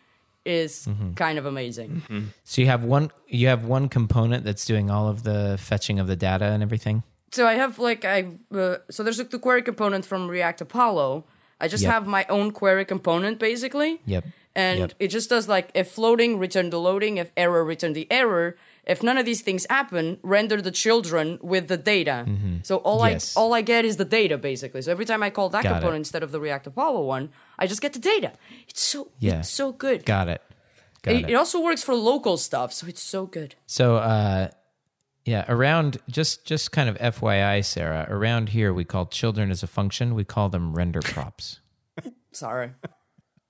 [0.45, 1.13] is mm-hmm.
[1.15, 2.03] kind of amazing.
[2.45, 6.07] So you have one you have one component that's doing all of the fetching of
[6.07, 7.03] the data and everything.
[7.33, 11.25] So I have like I uh, so there's like the query component from React Apollo.
[11.61, 11.93] I just Yep.
[11.93, 14.01] have my own query component basically.
[14.07, 14.25] Yep.
[14.55, 14.93] And Yep.
[14.99, 17.17] it just does like if floating, return the loading.
[17.19, 18.57] If error, return the error.
[18.87, 22.25] If none of these things happen, render the children with the data.
[22.63, 23.13] So all Mm-hmm.
[23.15, 23.37] Yes.
[23.37, 24.81] I all I get is the data basically.
[24.83, 25.75] So every time I call that Got it.
[25.75, 28.33] component instead of the React Apollo one, I just get the data.
[28.69, 29.41] It's so Yeah.
[29.41, 30.05] it's so good.
[30.05, 30.43] Got it.
[31.03, 31.31] Got it, it.
[31.31, 33.57] it also works for local stuff, so it's so good.
[33.67, 34.49] So uh
[35.27, 39.67] yeah, around just just kind of FYI, Sara, around here we call children as a
[39.67, 41.59] function, we call them render props.
[42.33, 42.71] Sorry.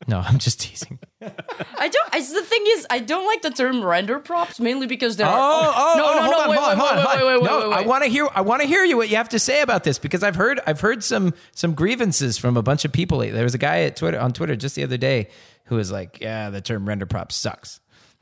[0.08, 0.98] No, I'm just teasing.
[1.22, 2.14] I don't.
[2.14, 5.32] I, the thing is, I don't like the term render props mainly because there Oh,
[5.32, 7.20] oh, no, oh, no, hold no, on, wait, hold on, wait, hold on, wait, hold
[7.20, 7.26] on.
[7.26, 9.10] wait, wait, no, wait, wait, I want to hear I want to hear you what
[9.10, 12.56] you have to say about this because I've heard I've heard some some grievances from
[12.56, 13.18] a bunch of people.
[13.18, 15.28] There was a guy at Twitter on Twitter just the other day
[15.64, 17.80] who was like, "Yeah, the term render prop sucks."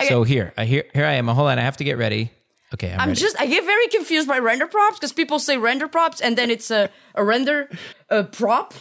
[0.08, 1.28] So here, I here here I am.
[1.28, 2.32] Hold on, I have to get ready.
[2.74, 3.20] Okay, I'm, I'm ready.
[3.20, 3.40] just.
[3.40, 6.70] I get very confused by render props because people say render props and then it's
[6.70, 7.68] a a render
[8.10, 8.74] a prop.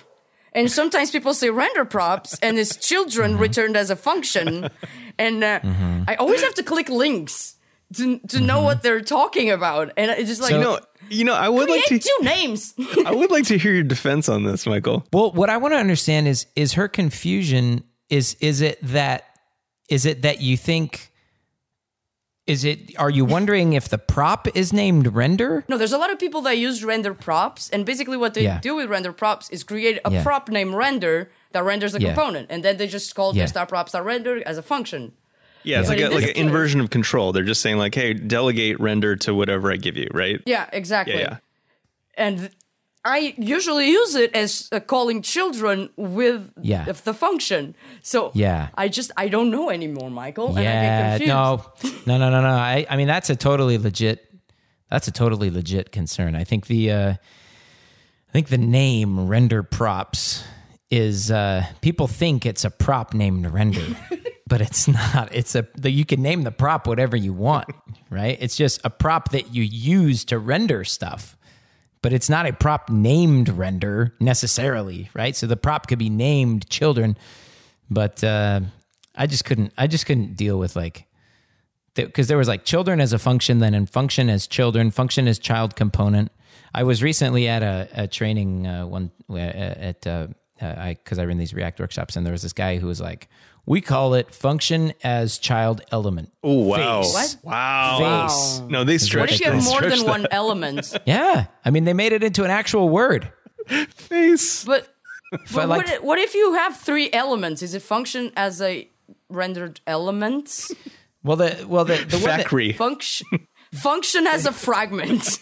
[0.55, 3.41] And sometimes people say render props and it's children Mm-hmm.
[3.41, 4.69] returned as a function.
[5.17, 5.59] And uh,
[6.07, 7.55] I always have to click links
[7.95, 9.91] to, to know what they're talking about.
[9.97, 10.79] And it's just like, So- You know,
[11.09, 11.97] you know, I would like to.
[11.99, 12.73] two names.
[13.05, 15.03] I would like to hear your defense on this, Michael.
[15.11, 19.23] Well, what I want to understand is is her confusion is is it that
[19.89, 21.11] is it that you think
[22.45, 25.63] is it are you wondering if the prop is named render?
[25.69, 28.59] No, there's a lot of people that use render props, and basically what they Yeah.
[28.59, 30.23] do with render props is create a Yeah.
[30.23, 32.09] prop named render that renders a Yeah.
[32.13, 33.43] component, and then they just call Yeah.
[33.43, 35.13] this dot props dot render as a function.
[35.63, 37.31] Yeah, it's But like a, like an inversion of control.
[37.31, 40.41] They're just saying like, "Hey, delegate render to whatever I give you." Right?
[40.45, 41.15] Yeah, exactly.
[41.15, 41.37] Yeah, yeah.
[42.15, 42.49] And
[43.05, 46.85] I usually use it as uh, calling children with Yeah.
[46.85, 47.75] the- function.
[48.01, 48.69] So Yeah.
[48.77, 50.49] I just I don't know anymore, Michael.
[50.49, 52.05] and I Yeah, get confused.
[52.07, 52.55] no, no, no, no, no.
[52.55, 54.29] I, I mean, that's a totally legit
[54.89, 56.35] that's a totally legit concern.
[56.35, 60.43] I think the uh, I think the name render props
[60.91, 63.85] is uh, people think it's a prop named render,
[64.47, 65.33] but it's not.
[65.33, 67.69] It's a the, you can name the prop whatever you want,
[68.11, 68.37] right?
[68.39, 71.37] It's just a prop that you use to render stuff.
[72.03, 75.35] But it's not a prop named render necessarily, right?
[75.35, 77.17] So the prop could be named children,
[77.89, 78.59] but uh,
[79.15, 79.73] I just couldn't.
[79.77, 81.07] I just couldn't deal with like
[81.95, 85.39] because there was like children as a function, then in function as children, function as
[85.39, 86.31] child component.
[86.75, 90.27] I was recently at a, a training uh, one uh, at uh,
[90.61, 93.29] I because I run these React workshops, and there was this guy who was like,
[93.65, 97.01] "We call it function as child element." Oh wow!
[97.03, 97.13] Face.
[97.13, 97.37] What?
[97.43, 98.27] Wow!
[98.27, 98.61] Face.
[98.69, 99.21] No, they stretch.
[99.21, 100.97] What if you have more than stretched one element?
[101.05, 103.31] Yeah, I mean they made it into an actual word.
[103.95, 104.63] face.
[104.65, 104.93] But,
[105.53, 107.61] but like- what, what if you have three elements?
[107.61, 108.87] Is it function as a
[109.29, 110.67] rendered element?
[111.25, 115.39] Well, the well the the one that, Function function as a fragment.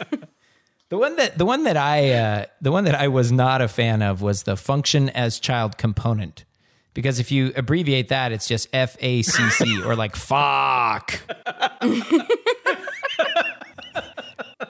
[0.90, 3.68] the one that the one that I uh, the one that I was not a
[3.68, 6.46] fan of was the function as child component.
[6.94, 11.20] Because if you abbreviate that, it's just F A C C or like fuck.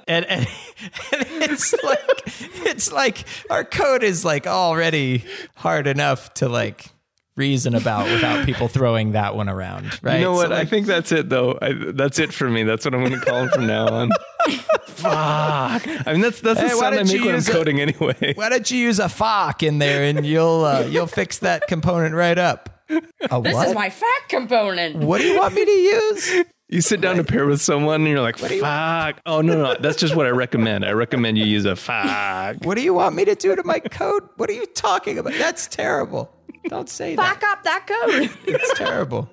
[0.08, 0.48] and, and, and
[1.12, 2.24] it's like
[2.66, 5.24] it's like our code is like already
[5.56, 6.86] hard enough to like
[7.38, 10.18] reason about without people throwing that one around, right?
[10.20, 10.52] You know So, what?
[10.54, 11.58] I think that's it, though.
[11.62, 12.64] I, that's it for me.
[12.64, 14.10] That's what I'm going to call him from now on.
[14.86, 15.88] Fuck.
[15.88, 17.52] I mean, that's that's Hey, the why sound I don't make when I'm use a-
[17.52, 18.34] coding anyway.
[18.36, 22.14] why don't you use a fuck in there and you'll uh, you'll fix that component
[22.16, 22.84] right up?
[22.90, 23.68] A This what?
[23.70, 24.98] is my fact component.
[24.98, 26.44] what do you want me to use?
[26.70, 29.98] You sit down to pair with someone, and you're like, "Fuck." Oh no, no, that's
[29.98, 30.86] just what I recommend.
[30.86, 32.58] I recommend you use a fuck.
[32.64, 34.24] What do you want me to do to my code?
[34.38, 35.34] What are you talking about?
[35.34, 36.32] That's terrible.
[36.68, 37.42] Don't say that.
[37.42, 38.30] Back up that code.
[38.48, 39.30] It's terrible.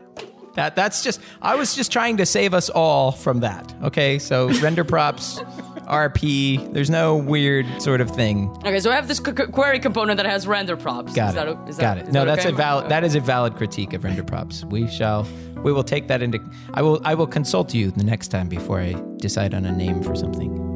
[0.55, 3.73] That that's just I was just trying to save us all from that.
[3.85, 4.19] Okay?
[4.19, 5.39] So render props,
[5.89, 8.51] RP, there's no weird sort of thing.
[8.65, 11.15] Okay, so I have this qu- qu- query component that has render props.
[11.15, 11.37] Got is it.
[11.37, 12.13] That, is Got that, it.
[12.13, 12.55] No, that that's okay?
[12.55, 12.89] a valid oh.
[12.89, 14.65] that is a valid critique of render props.
[14.65, 15.27] We shall
[15.63, 16.41] we will take that into
[16.75, 20.03] I will I will consult you the next time before I decide on a name
[20.03, 20.68] for something.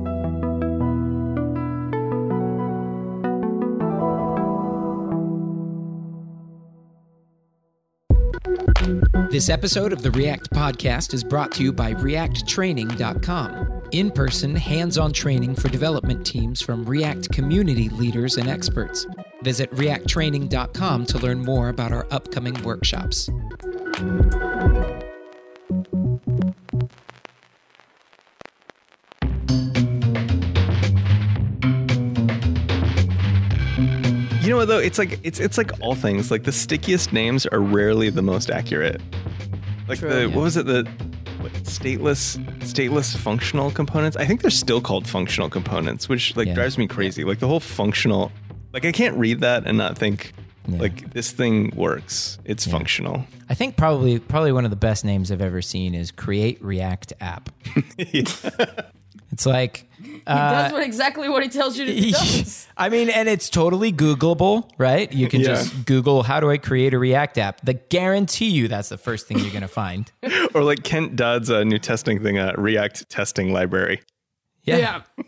[9.32, 13.82] This episode of the React Podcast is brought to you by ReactTraining.com.
[13.92, 19.06] In person, hands on training for development teams from React community leaders and experts.
[19.40, 23.30] Visit ReactTraining.com to learn more about our upcoming workshops.
[34.42, 34.78] You know what though?
[34.78, 36.30] It's like it's it's like all things.
[36.30, 39.00] Like the stickiest names are rarely the most accurate.
[39.88, 40.08] Like True.
[40.10, 40.26] the Yeah.
[40.26, 40.66] what was it?
[40.66, 40.84] The
[41.40, 44.16] what, stateless stateless functional components.
[44.16, 46.54] I think they're still called functional components, which like Yeah.
[46.54, 47.24] drives me crazy.
[47.24, 48.32] Like the whole functional.
[48.72, 50.32] Like I can't read that and not think
[50.66, 50.78] Yeah.
[50.80, 52.38] like this thing works.
[52.44, 53.24] It's functional.
[53.48, 57.12] I think probably probably one of the best names I've ever seen is Create React
[57.20, 57.48] App.
[59.32, 59.88] It's like
[60.26, 62.44] That's what, exactly what he tells you to do.
[62.76, 65.10] I mean, and it's totally Googleable, right?
[65.12, 65.48] You can Yeah.
[65.48, 67.60] just Google how do I create a React app.
[67.64, 70.10] The guarantee you that's the first thing you're going to find.
[70.54, 74.00] or like Kent Dodds' uh, new testing thing, uh, React testing library.
[74.64, 74.76] Yeah.
[74.76, 75.02] Yeah.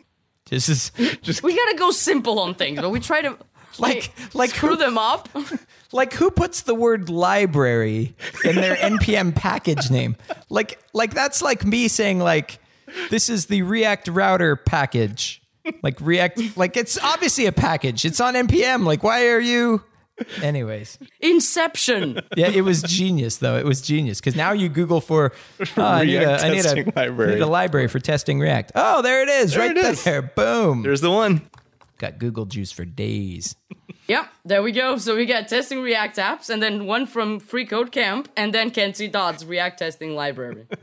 [0.51, 3.39] This is just We gotta go simple on things, but we try to
[3.79, 5.31] Like- like screw who- them up.
[5.91, 8.15] like who puts the word library
[8.45, 10.17] in their npm package name?
[10.51, 12.59] Like like that's like me saying like
[13.11, 15.43] this is the React router package.
[15.83, 18.05] Like React like it's obviously a package.
[18.05, 18.85] It's on npm.
[18.85, 19.83] Like why are you
[20.43, 22.21] Anyways, Inception.
[22.37, 23.57] yeah, it was genius though.
[23.57, 25.33] It was genius because now you Google for
[25.77, 27.35] oh, I need a React I need a, testing I library.
[27.35, 28.73] need a library for testing React.
[28.77, 30.05] Oh, there it is, right it is.
[30.05, 30.23] there.
[30.23, 30.83] Boom.
[30.83, 31.49] There's the one.
[31.99, 33.57] Got Google juice for days.
[34.09, 34.99] Yep, there we go.
[34.99, 38.71] So we got testing React apps, and then one from Free Code Camp, and then
[38.71, 39.09] Kent C.
[39.09, 40.67] Dodds' React testing library.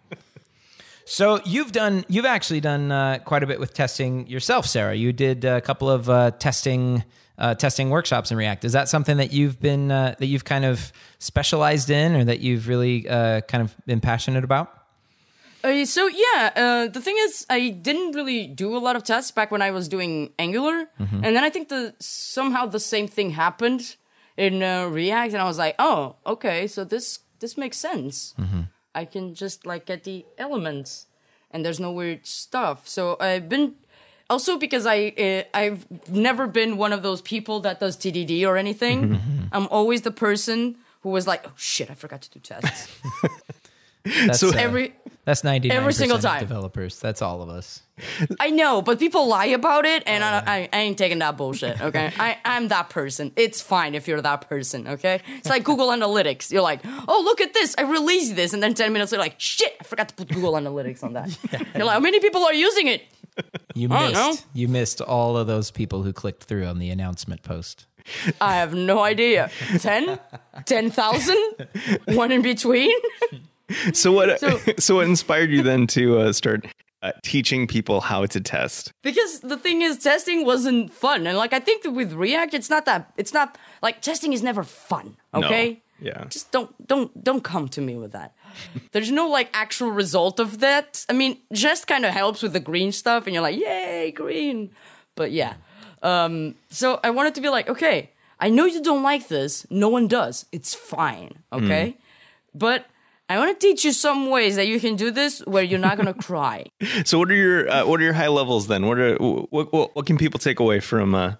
[1.12, 4.96] So you've done, you've actually done uh, quite a bit with testing yourself, Sara.
[4.96, 7.04] You did a couple of uh, testing,
[7.38, 8.64] uh, testing workshops in React.
[8.64, 12.40] Is that something that you've been, uh, that you've kind of specialized in, or that
[12.40, 14.72] you've really uh, kind of been passionate about?
[15.66, 19.32] Uh, so yeah, uh, the thing is, I didn't really do a lot of tests
[19.32, 23.32] back when I was doing Angular, and then I think the somehow the same thing
[23.32, 23.98] happened
[24.38, 28.34] in uh, React, and I was like, oh, okay, so this this makes sense.
[28.94, 31.08] I can just like get the elements,
[31.52, 32.88] and there's no weird stuff.
[32.88, 33.76] So I've been
[34.30, 38.58] also because I uh, I've never been one of those people that does TDD or
[38.58, 39.20] anything.
[39.52, 42.88] I'm always the person who was like, oh shit, I forgot to do tests.
[44.26, 46.40] That's, So uh, Every that's ninety nine Every single time.
[46.40, 47.00] developers.
[47.00, 47.84] That's all of us.
[48.40, 51.80] I know, but people lie about it, and I, I, I ain't taking that bullshit.
[51.80, 53.32] Okay, I, I'm that person.
[53.36, 54.88] It's fine if you're that person.
[54.88, 56.52] Okay, it's like Google Analytics.
[56.52, 59.36] You're like, oh look at this, I released this, and then ten minutes later, like,
[59.38, 61.38] shit, I forgot to put Google Analytics on that.
[61.76, 63.04] You're like, how many people are using it?
[63.76, 64.48] You missed.
[64.54, 67.86] You missed all of those people who clicked through on the announcement post.
[68.42, 69.52] I have no idea.
[69.80, 70.20] 10?
[70.66, 71.38] 10,000?
[72.08, 72.92] One in between?
[73.94, 74.40] So what?
[74.40, 76.66] So, So- what inspired you then to uh, start
[77.02, 78.94] uh, teaching people how to test?
[79.02, 81.26] because the thing is, testing wasn't fun.
[81.28, 84.44] And like, I think that with React, it's not that, it's not, like, testing is
[84.44, 85.18] never fun.
[85.34, 85.44] No.
[85.44, 85.82] Okay?
[86.00, 86.26] Yeah.
[86.30, 88.34] Just don't, don't, don't come to me with that.
[88.92, 91.06] There's no like actual result of that.
[91.10, 94.72] I mean, just kind of helps with the green stuff, and you're like, yay, green.
[95.16, 95.54] But yeah.
[96.04, 99.66] Um, so I wanted to be like, okay, I know you don't like this.
[99.70, 100.46] No one does.
[100.52, 101.44] It's fine.
[101.54, 101.98] Okay.
[102.56, 102.86] But
[103.32, 105.96] I want to teach you some ways that you can do this where you're not
[105.96, 106.66] gonna cry.
[107.06, 108.86] So what are your uh, what are your high levels then?
[108.88, 111.16] What are what what, what can people take away from?
[111.16, 111.36] Uh,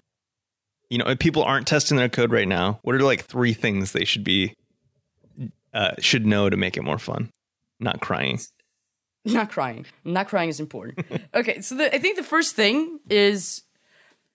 [0.88, 3.92] you know, if people aren't testing their code right now, what are like three things
[3.92, 4.54] they should be
[5.74, 7.30] uh, should know to make it more fun?
[7.78, 8.40] Not crying.
[9.26, 9.84] not crying.
[10.02, 11.06] Not crying is important.
[11.34, 13.62] okay, so the, I think the first thing is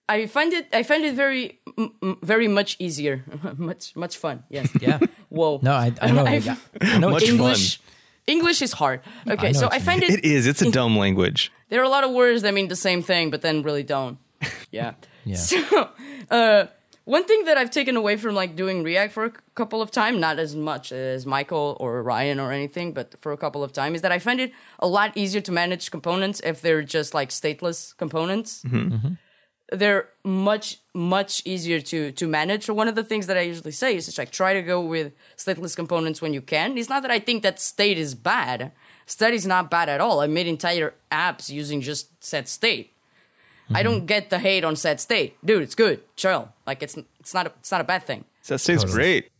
[0.08, 3.24] I find it I find it very m- m- very much easier,
[3.56, 4.42] much much fun.
[4.50, 4.70] Yes.
[4.80, 4.98] Yeah.
[5.28, 5.60] Whoa.
[5.62, 6.24] No, I, I know.
[6.32, 7.80] I, I've- I know Much what you- English.
[8.26, 9.00] English is hard.
[9.26, 10.46] Okay, know so I find it, It is.
[10.46, 11.50] It's a dumb language.
[11.70, 14.18] there are a lot of words that mean the same thing, but then really don't.
[14.70, 14.92] Yeah.
[15.24, 15.36] Yeah.
[15.36, 15.90] So,
[16.30, 16.66] uh,
[17.04, 19.90] one thing that I've taken away from like doing React for a c- couple of
[19.90, 23.72] time, not as much as Michael or Ryan or anything, but for a couple of
[23.72, 27.12] time, is that I find it a lot easier to manage components if they're just
[27.14, 28.62] like stateless components.
[29.70, 32.64] They're much much easier to to manage.
[32.64, 34.80] So one of the things that I usually say is just like try to go
[34.80, 36.78] with stateless components when you can.
[36.78, 38.72] It's not that I think that state is bad.
[39.06, 40.20] State is not bad at all.
[40.20, 42.92] I made entire apps using just set state.
[43.70, 45.62] I don't get the hate on set state, dude.
[45.62, 46.50] It's good, chill.
[46.66, 48.24] Like it's it's not a, it's not a bad thing.
[48.42, 49.30] So that stays great.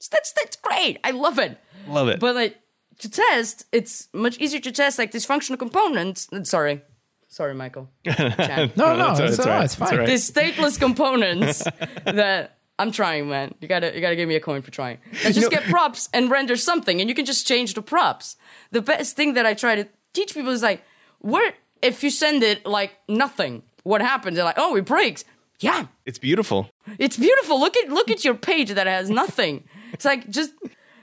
[0.00, 0.98] Set state's great.
[1.04, 1.58] I love it.
[1.86, 2.18] Love it.
[2.18, 2.56] But like
[2.98, 6.28] to test, it's much easier to test like these functional components.
[6.42, 6.82] Sorry,
[7.28, 7.88] sorry, Michael.
[8.04, 8.72] Chan.
[8.76, 9.92] No, no, that's all right, it's, that's all no, right, it's fine.
[9.92, 10.06] all right.
[10.06, 11.62] these stateless components
[12.04, 13.54] that I'm trying, man.
[13.60, 14.98] You gotta you gotta give me a coin for trying.
[15.24, 18.36] And just get props and render something, and you can just change the props.
[18.70, 20.82] The best thing that I try to teach people is like,
[21.20, 23.62] what if you send it like nothing?
[23.82, 24.36] What happens?
[24.36, 25.24] They're like, oh, it breaks.
[25.60, 26.70] Yeah, It's beautiful.
[27.00, 27.58] it's beautiful.
[27.58, 29.64] Look at look at your page that has nothing.
[29.92, 30.52] It's like just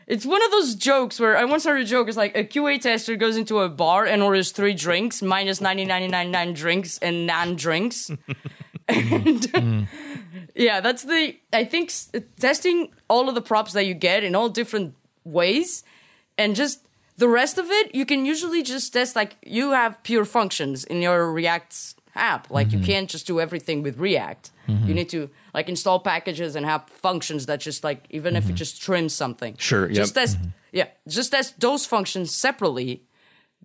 [0.07, 2.07] it's one of those jokes where I once heard a joke.
[2.07, 5.85] It's like a QA tester goes into a bar and orders three drinks, minus ninety
[5.85, 8.11] nine nine nine drinks and non drinks.
[8.87, 9.87] and
[10.55, 11.91] yeah, that's the I think
[12.39, 15.83] testing all of the props that you get in all different ways,
[16.37, 16.85] and just
[17.17, 21.01] the rest of it, you can usually just test like you have pure functions in
[21.01, 22.49] your React app.
[22.49, 22.85] Like you mm-hmm.
[22.85, 24.51] can't just do everything with React.
[24.67, 24.93] You mm-hmm.
[24.93, 28.55] need to like install packages and have functions that just like even if it mm-hmm.
[28.55, 29.55] just trims something.
[29.57, 29.95] Sure, yep.
[29.95, 30.37] Just test
[30.71, 33.03] yeah, just test those functions separately.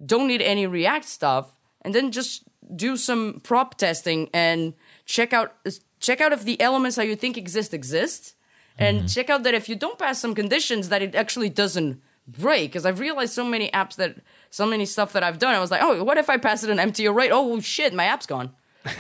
[0.05, 4.75] Don't need any React stuff, and then just do some prop testing and
[5.07, 5.55] check out
[5.99, 8.35] check out if the elements that you think exist exist,
[8.79, 12.71] and check out that if you don't pass some conditions that it actually doesn't break.
[12.71, 14.17] Because I've realized so many apps that
[14.51, 16.71] so many stuff that I've done, I was like, oh, what if I pass it
[16.71, 17.31] an empty array?
[17.31, 18.51] Oh shit, my app's gone.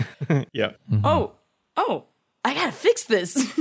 [0.52, 0.72] Yeah.
[0.90, 1.04] Mm-hmm.
[1.04, 1.32] Oh,
[1.76, 2.04] oh,
[2.44, 3.34] I gotta fix this.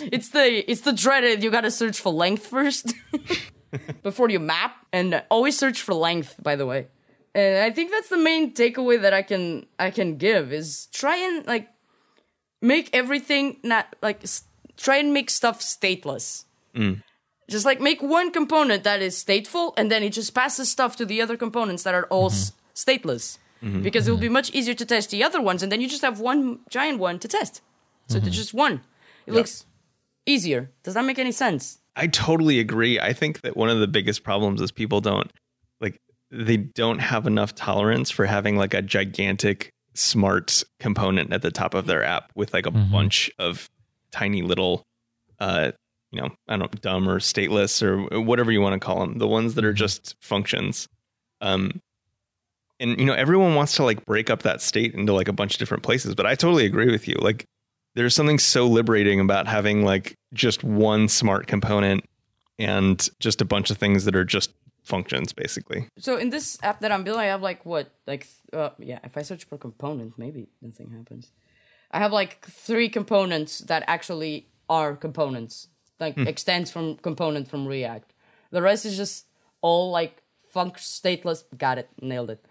[0.00, 1.42] it's the it's the dreaded.
[1.42, 2.94] You gotta search for length first
[4.02, 6.36] before you map, and always search for length.
[6.42, 6.88] By the way,
[7.34, 11.16] and I think that's the main takeaway that I can I can give is try
[11.16, 11.68] and like
[12.62, 14.44] make everything not like s-
[14.76, 16.44] try and make stuff stateless.
[16.74, 17.02] Mm.
[17.48, 21.04] Just like make one component that is stateful, and then it just passes stuff to
[21.04, 23.38] the other components that are all s- stateless.
[23.62, 23.82] Mm-hmm.
[23.82, 24.34] Because it will be mm-hmm.
[24.34, 27.18] much easier to test the other ones, and then you just have one giant one
[27.18, 27.60] to test.
[28.08, 28.32] So it's mm-hmm.
[28.32, 28.82] just one.
[29.26, 29.64] It looks
[30.26, 30.70] easier.
[30.82, 31.78] Does that make any sense?
[31.96, 32.98] I totally agree.
[32.98, 35.30] I think that one of the biggest problems is people don't
[35.80, 35.98] like
[36.30, 41.74] they don't have enough tolerance for having like a gigantic smart component at the top
[41.74, 43.70] of their app with like a bunch of
[44.10, 44.82] tiny little
[45.38, 45.70] uh
[46.14, 49.18] you know, I don't know, dumb or stateless or whatever you want to call them,
[49.18, 50.88] the ones that are just functions.
[51.40, 51.80] Um
[52.80, 55.54] and you know, everyone wants to like break up that state into like a bunch
[55.54, 57.16] of different places, but I totally agree with you.
[57.20, 57.46] Like
[57.94, 62.04] there's something so liberating about having like just one smart component
[62.58, 64.52] and just a bunch of things that are just
[64.82, 65.88] functions basically.
[65.98, 69.00] So in this app that I'm building, I have like what, like uh, yeah.
[69.02, 71.32] If I search for component, maybe nothing happens.
[71.90, 75.68] I have like three components that actually are components,
[76.00, 78.12] like extends from component from React.
[78.50, 79.26] The rest is just
[79.60, 80.22] all like
[80.54, 81.44] func stateless.
[81.56, 82.44] Got it, nailed it.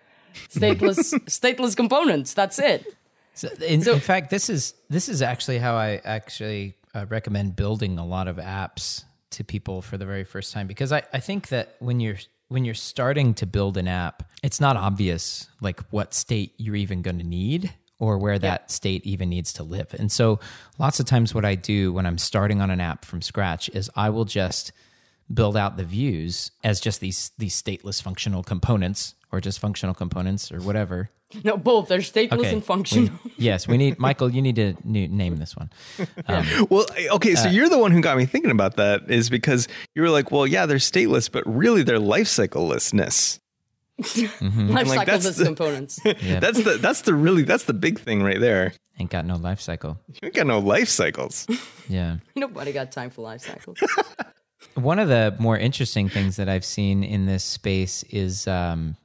[0.50, 2.34] Stateless, stateless components.
[2.34, 2.86] That's it.
[3.34, 7.56] So in, So- in fact, this is this is actually how I actually uh, recommend
[7.56, 11.20] building a lot of apps to people for the very first time because I, I
[11.20, 12.18] think that when you're
[12.50, 17.02] when you're starting to build an app, it's not obvious like what state you're even
[17.02, 17.74] going to need
[18.04, 19.94] or where that state even needs to live.
[19.98, 20.40] And so
[20.78, 23.90] lots of times what I do when I'm starting on an app from scratch is
[23.96, 24.74] I will just
[25.34, 30.52] build out the views as just these these stateless functional components or just functional components
[30.52, 31.10] or whatever
[31.44, 31.88] No, both.
[31.88, 33.10] They're stateless and functional.
[33.24, 34.30] we- yes, we need Michael.
[34.30, 35.72] You need to new, name this one.
[36.28, 39.10] Um, well, eh, okay, so uh, you're the one who got me thinking about that
[39.10, 43.40] is because you were like, well, yeah, they're stateless, but really they're life cyclelessness.
[44.00, 46.00] Life like, that's the- components.
[46.22, 46.40] Yeah.
[46.40, 48.74] That's the that's the really that's the big thing right there.
[49.00, 50.00] Ain't got no life cycle.
[50.08, 51.48] You ain't got no life cycles.
[51.90, 52.18] Yeah.
[52.36, 53.78] Nobody got time for life cycles.
[54.76, 58.96] One of the more interesting things that I've seen in this space is um,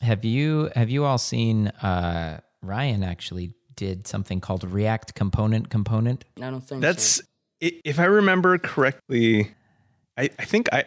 [0.00, 6.24] have you have you all seen uh, Ryan actually did something called React Component Component?
[6.42, 7.22] I don't think That's so.
[7.60, 9.54] if I remember correctly.
[10.16, 10.84] I, I think I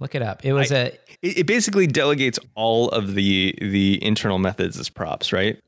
[0.00, 0.44] Look it up.
[0.44, 0.86] It was a
[1.22, 5.60] it, it basically delegates all of the the internal methods as props, right?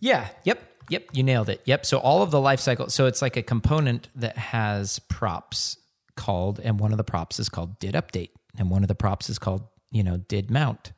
[0.00, 0.28] Yeah.
[0.44, 0.62] Yep.
[0.88, 1.04] Yep.
[1.12, 1.62] You nailed it.
[1.64, 1.86] Yep.
[1.86, 2.90] So all of the life cycle.
[2.90, 5.78] So it's like a component that has props
[6.16, 9.30] called, and one of the props is called did update, and one of the props
[9.30, 10.92] is called you know did mount,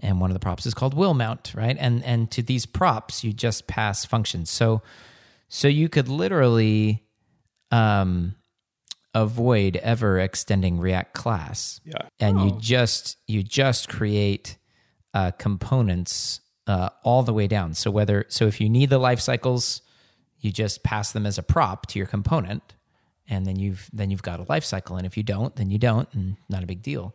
[0.00, 1.76] and one of the props is called will mount, right?
[1.78, 4.50] And and to these props you just pass functions.
[4.50, 4.82] So
[5.48, 7.02] so you could literally
[7.70, 8.34] um,
[9.14, 12.08] avoid ever extending React class Yeah.
[12.20, 14.56] and you just you just create
[15.14, 17.74] uh, components uh, all the way down.
[17.74, 19.82] So whether so if you need the life cycles,
[20.38, 22.74] you just pass them as a prop to your component,
[23.28, 24.96] and then you've then you've got a life cycle.
[24.96, 27.14] And if you don't, then you don't, and not a big deal.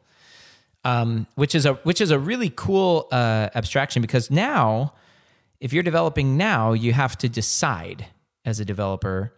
[0.83, 4.93] Um, which is a which is a really cool uh, abstraction because now,
[5.61, 8.07] if you're developing now, you have to decide
[8.43, 9.33] as a developer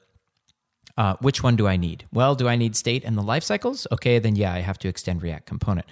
[0.98, 2.06] uh, which one do I need?
[2.12, 3.86] Well, do I need state and the life cycles?
[3.92, 5.88] Okay, then yeah, I have to extend React component.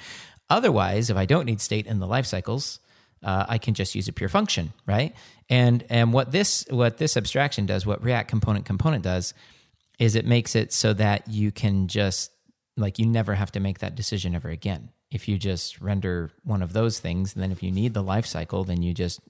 [0.49, 2.79] Otherwise, if I don't need state and the life cycles,
[3.23, 5.15] uh, I can just use a pure function, right?
[5.49, 9.33] And and what this what this abstraction does, what React component component does,
[9.99, 12.31] is it makes it so that you can just
[12.77, 14.89] like you never have to make that decision ever again.
[15.11, 18.63] If you just render one of those things, then if you need the life cycle,
[18.63, 19.21] then you just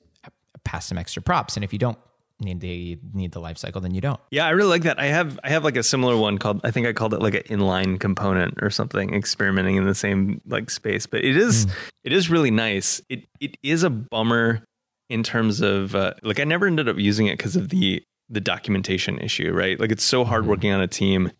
[0.63, 1.55] pass some extra props.
[1.55, 1.99] And if you don't
[2.39, 4.19] need the need the life cycle, then you don't.
[4.31, 4.99] Yeah, I really like that.
[4.99, 7.33] I have I have like a similar one called I think I called it like
[7.33, 11.05] an inline component or something, experimenting in the same like space.
[11.05, 11.71] But it is hmm.
[12.03, 13.01] it is really nice.
[13.09, 14.63] It it is a bummer
[15.09, 18.41] in terms of uh, like I never ended up using it because of the the
[18.41, 19.79] documentation issue, right?
[19.79, 20.49] Like it's so hard hmm.
[20.49, 21.31] working on a team,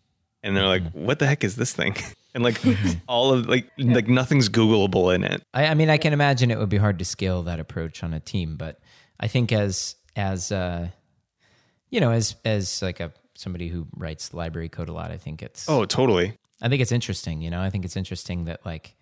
[0.42, 1.04] and they're like, hmm.
[1.04, 1.96] "What the heck is this thing?"
[2.36, 2.60] And like
[3.08, 5.42] all of like like nothing's Googleable in it.
[5.54, 8.12] I, I mean, I can imagine it would be hard to scale that approach on
[8.12, 8.78] a team, but
[9.18, 10.88] I think as as uh,
[11.90, 15.42] you know, as as like a somebody who writes library code a lot, I think
[15.42, 16.36] it's Oh, totally.
[16.62, 17.42] I think it's interesting.
[17.42, 18.96] You know, I think it's interesting that like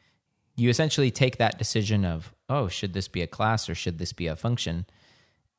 [0.56, 4.12] you essentially take that decision of oh, should this be a class or should this
[4.12, 4.86] be a function,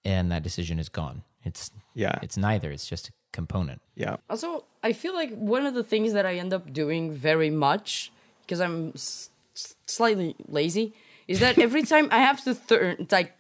[0.04, 1.24] and that decision is gone.
[1.44, 2.20] It's Yeah.
[2.22, 2.72] it's neither.
[2.72, 3.82] It's just a component.
[3.96, 4.18] Yeah.
[4.30, 8.12] Also, I feel like one of the things that I end up doing very much
[8.42, 10.94] because I'm s- s- slightly lazy
[11.28, 13.35] is that every time I have to turn, like,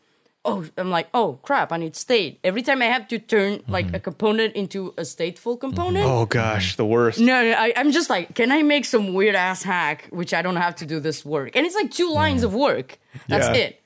[0.46, 2.40] oh, I'm like, oh crap, I need state.
[2.44, 3.72] Every time I have to turn mm-hmm.
[3.72, 6.06] like a component into a stateful component.
[6.06, 6.18] Mm-hmm.
[6.22, 7.20] Oh gosh, the worst.
[7.20, 10.42] No, no I, I'm just like, can I make some weird ass hack which I
[10.42, 11.56] don't have to do this work?
[11.56, 12.14] And it's like two mm-hmm.
[12.14, 12.98] lines of work.
[13.28, 13.66] That's Yeah.
[13.66, 13.82] it.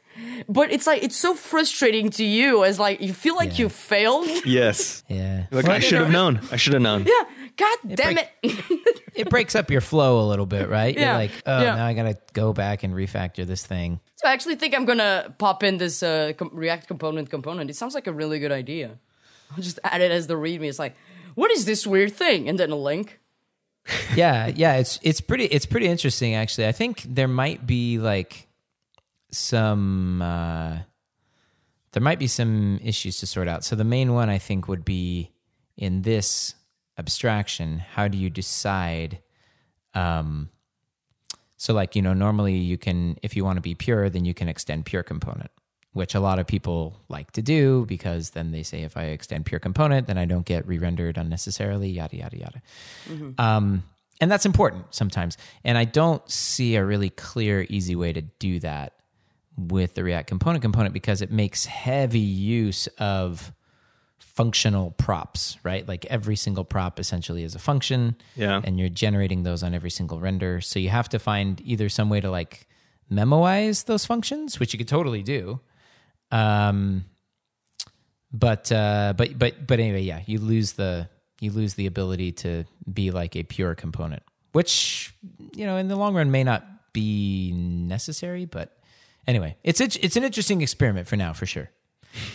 [0.50, 3.64] But it's like it's so frustrating to you as like you feel like Yeah.
[3.64, 4.28] you failed.
[4.46, 5.04] Yes.
[5.08, 6.42] Yeah, Like I should have known.
[6.52, 7.06] I should have known.
[7.06, 7.24] Yeah,
[7.60, 9.02] god damn break- it.
[9.16, 10.96] it breaks up your flow a little bit, right?
[10.96, 11.06] Yeah.
[11.10, 11.76] You're like, oh, Yeah.
[11.76, 14.00] now I gotta go back and refactor this thing.
[14.16, 17.70] So I actually think I'm gonna pop in this uh, com- React component component.
[17.70, 18.98] It sounds like a really good idea.
[19.56, 20.64] I'll just add it as the README.
[20.70, 20.96] It's like,
[21.36, 22.48] what is this weird thing?
[22.48, 23.20] And then a link.
[24.16, 26.68] yeah, yeah, it's it's pretty it's pretty interesting actually.
[26.68, 28.48] I think there might be like
[29.32, 30.78] some uh
[31.92, 33.64] there might be some issues to sort out.
[33.64, 35.32] So the main one I think would be
[35.76, 36.54] in this
[37.00, 39.20] abstraction, how do you decide
[39.96, 40.50] um
[41.58, 44.34] so like, you know, normally you can if you want to be pure, then you
[44.34, 45.52] can extend pure component,
[45.92, 49.46] which a lot of people like to do because then they say if I extend
[49.46, 52.62] pure component, then I don't get re-rendered unnecessarily, yada yada yada.
[53.38, 53.84] Um,
[54.22, 55.38] and that's important sometimes.
[55.66, 58.94] And I don't see a really clear, easy way to do that
[59.58, 63.52] with the React component component because it makes heavy use of
[64.20, 65.88] functional props, right?
[65.88, 68.16] Like every single prop essentially is a function.
[68.36, 68.62] Yeah.
[68.64, 70.62] And you're generating those on every single render.
[70.62, 72.68] So you have to find either some way to like
[73.12, 75.60] memoize those functions, which you could totally do.
[76.32, 77.06] Um,
[78.32, 81.10] but uh, but but but anyway, yeah, you lose the
[81.42, 85.14] you lose the ability to be like a pure component, which
[85.56, 88.46] you know in the long run may not be necessary.
[88.46, 88.78] But
[89.28, 91.72] anyway, it's it's an interesting experiment for now, for sure.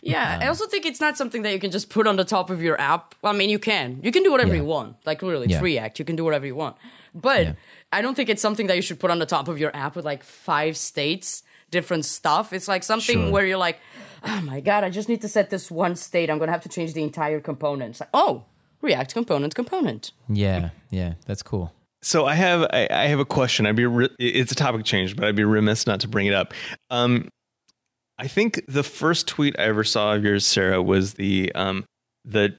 [0.02, 2.50] Yeah, I also think it's not something that you can just put on the top
[2.50, 3.14] of your app.
[3.24, 4.00] I mean, you can.
[4.02, 4.60] You can do whatever Yeah.
[4.62, 4.96] you want.
[5.04, 5.56] Like, really, Yeah.
[5.56, 5.98] it's React.
[5.98, 6.76] You can do whatever you want.
[7.14, 7.52] But Yeah.
[7.92, 9.96] I don't think it's something that you should put on the top of your app
[9.96, 12.52] with like five states, different stuff.
[12.52, 13.30] It's like something Sure.
[13.30, 13.78] where you're like,
[14.24, 16.30] oh my God, I just need to set this one state.
[16.30, 17.90] I'm going to have to change the entire component.
[17.92, 18.44] It's like, oh,
[18.82, 20.12] React component, component.
[20.28, 21.72] Yeah, yeah, that's cool.
[22.02, 23.64] So I have I, I have a question.
[23.64, 26.34] I'd be re- it's a topic change, but I'd be remiss not to bring it
[26.34, 26.52] up.
[26.90, 27.28] Um,
[28.18, 31.84] I think the first tweet I ever saw of yours, Sara, was the um
[32.24, 32.56] the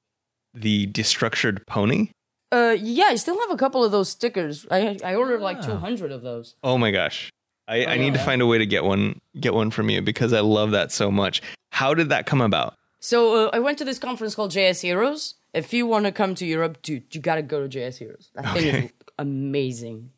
[0.53, 2.09] the destructured pony.
[2.51, 4.65] Uh, yeah, I still have a couple of those stickers.
[4.69, 6.55] I I ordered like 200 of those.
[6.63, 7.29] Oh my gosh.
[7.67, 10.33] I, I need to find a way to get one get one from you because
[10.33, 11.41] I love that so much.
[11.71, 12.75] How did that come about?
[12.99, 15.35] So uh, I went to this conference called JS Heroes.
[15.53, 18.29] If you want to come to Europe, dude, you gotta go to JS Heroes.
[18.35, 20.11] That thing is amazing.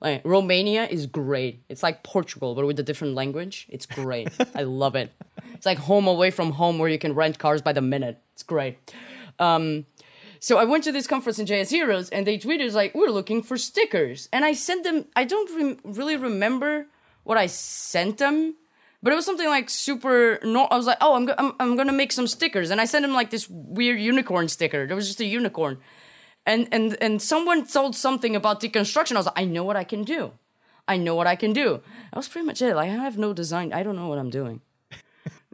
[0.00, 1.62] Like Romania is great.
[1.68, 3.66] It's like Portugal, but with a different language.
[3.68, 4.28] It's great.
[4.54, 5.12] I love it.
[5.54, 8.18] It's like home away from home, where you can rent cars by the minute.
[8.32, 8.78] It's great.
[9.38, 9.84] Um,
[10.38, 13.42] so I went to this conference in JS Heroes, and they tweeted like, "We're looking
[13.42, 15.04] for stickers," and I sent them.
[15.14, 16.86] I don't rem- really remember
[17.24, 18.54] what I sent them,
[19.02, 20.38] but it was something like super.
[20.42, 22.86] No, I was like, "Oh, I'm, go- I'm I'm gonna make some stickers," and I
[22.86, 24.86] sent them like this weird unicorn sticker.
[24.86, 25.76] There was just a unicorn,
[26.50, 29.12] and and and someone told something about deconstruction.
[29.12, 30.32] I was like, "I know what I can do.
[30.88, 31.80] I know what I can do."
[32.10, 32.74] That was pretty much it.
[32.74, 33.72] Like I have no design.
[33.72, 34.60] I don't know what I'm doing.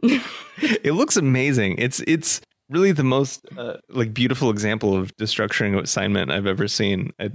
[0.59, 1.75] It looks amazing.
[1.77, 7.13] It's it's really the most uh, like beautiful example of destructuring assignment I've ever seen.
[7.19, 7.29] I,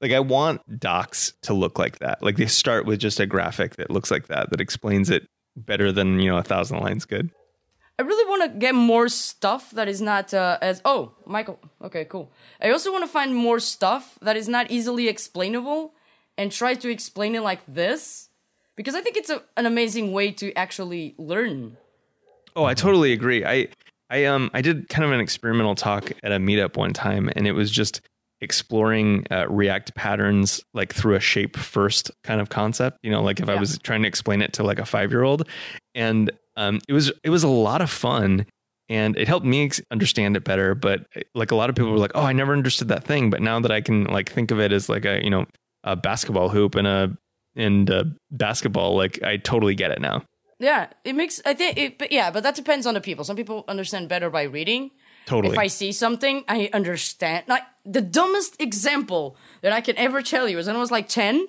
[0.00, 2.22] like I want docs to look like that.
[2.22, 5.92] Like they start with just a graphic that looks like that that explains it better
[5.92, 7.30] than you know a thousand lines could.
[7.98, 12.04] I really want to get more stuff that is not uh, as oh Michael okay
[12.04, 12.32] cool.
[12.60, 15.94] I also want to find more stuff that is not easily explainable
[16.36, 18.28] and try to explain it like this
[18.76, 21.76] because I think it's a, an amazing way to actually learn.
[22.56, 23.44] Oh, I totally agree.
[23.44, 23.68] I
[24.10, 27.46] I um I did kind of an experimental talk at a meetup one time, and
[27.46, 28.00] it was just
[28.40, 32.98] exploring uh, React patterns like through a shape first kind of concept.
[33.02, 35.22] You know, like if I was trying to explain it to like a five year
[35.22, 35.48] old,
[35.94, 38.46] and um it was it was a lot of fun.
[38.90, 42.12] And it helped me understand it better, but like a lot of people were like,
[42.14, 44.72] "Oh, I never understood that thing." But now that I can like think of it
[44.72, 45.46] as like a you know
[45.84, 47.16] a basketball hoop and a
[47.56, 50.22] and a basketball, like I totally get it now.
[50.58, 53.24] Yeah, it makes I think it, but yeah, but that depends on the people.
[53.24, 54.90] Some people understand better by reading.
[55.26, 55.54] Totally.
[55.54, 57.44] If I see something, I understand.
[57.48, 61.08] Like the dumbest example that I can ever tell you is when I was like
[61.08, 61.46] ten,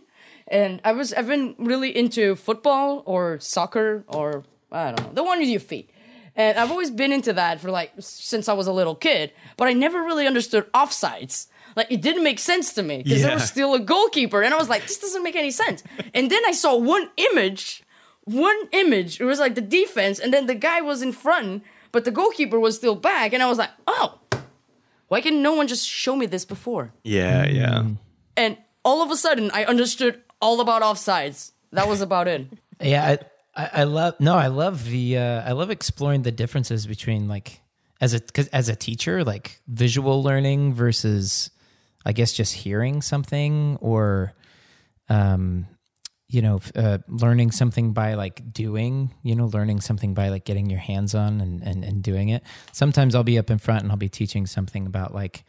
[0.47, 4.43] and I was I've been really into football or soccer or
[4.75, 5.89] I don't know the one with your feet,
[6.35, 9.31] and I've always been into that for like since I was a little kid.
[9.57, 11.47] But I never really understood offsides.
[11.75, 14.57] Like it didn't make sense to me because there was still a goalkeeper, and I
[14.57, 15.83] was like, this doesn't make any sense.
[16.13, 17.83] And then I saw one image
[18.25, 19.21] one image.
[19.21, 22.59] It was like the defense, and then the guy was in front, but the goalkeeper
[22.59, 24.19] was still back, and I was like, oh,
[25.07, 26.91] why can no one just show me this before?
[27.03, 27.79] Yeah, yeah.
[27.79, 27.97] Mm.
[28.35, 31.51] And all of a sudden, I understood all about offsides.
[31.71, 32.47] That was about it.
[32.81, 33.19] Yeah, I,
[33.55, 37.61] I, I love no, I love the uh, I love exploring the differences between like
[38.01, 41.49] as a cause as a teacher, like visual learning versus
[42.05, 44.33] I guess just hearing something or
[45.09, 45.67] um
[46.27, 50.69] you know uh, learning something by like doing you know learning something by like getting
[50.69, 52.43] your hands on and, and and doing it.
[52.71, 55.45] Sometimes i'll be up in front and i'll be teaching something about like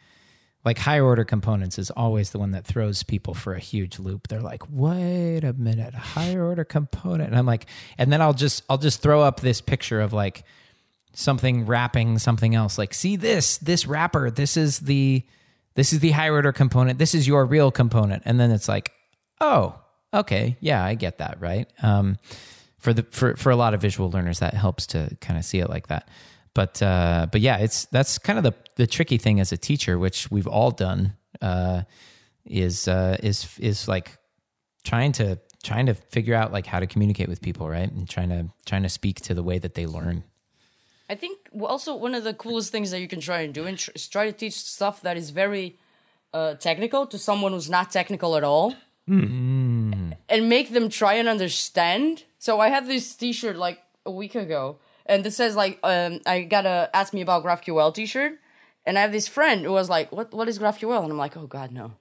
[0.65, 4.27] like higher order components is always the one that throws people for a huge loop.
[4.27, 8.33] They're like, "Wait a minute, a higher order component." And I'm like, and then I'll
[8.33, 10.43] just I'll just throw up this picture of like
[11.13, 12.77] something wrapping something else.
[12.77, 15.23] Like, "See this, this wrapper, this is the
[15.75, 16.99] this is the higher order component.
[16.99, 18.91] This is your real component." And then it's like,
[19.39, 19.79] "Oh,
[20.13, 20.57] okay.
[20.59, 22.17] Yeah, I get that, right?" Um
[22.77, 25.59] for the for for a lot of visual learners that helps to kind of see
[25.59, 26.07] it like that
[26.57, 29.99] but uh, but yeah, it's that's kind of the the tricky thing as a teacher,
[29.99, 31.83] which we've all done, uh,
[32.45, 34.17] is uh, is is like
[34.83, 38.29] trying to trying to figure out like how to communicate with people, right, and trying
[38.29, 40.23] to trying to speak to the way that they learn.
[41.07, 43.77] I think also one of the coolest things that you can try and do and
[43.77, 45.77] tr- is try to teach stuff that is very
[46.33, 48.73] uh, technical to someone who's not technical at all,
[50.27, 52.23] and make them try and understand.
[52.39, 56.41] So I had this T-shirt like a week ago, and this says like um, I
[56.43, 58.39] got a ask me about GraphQL T-shirt,
[58.85, 61.37] and I have this friend who was like, "What what is GraphQL?" And I'm like,
[61.37, 61.93] "Oh God, no."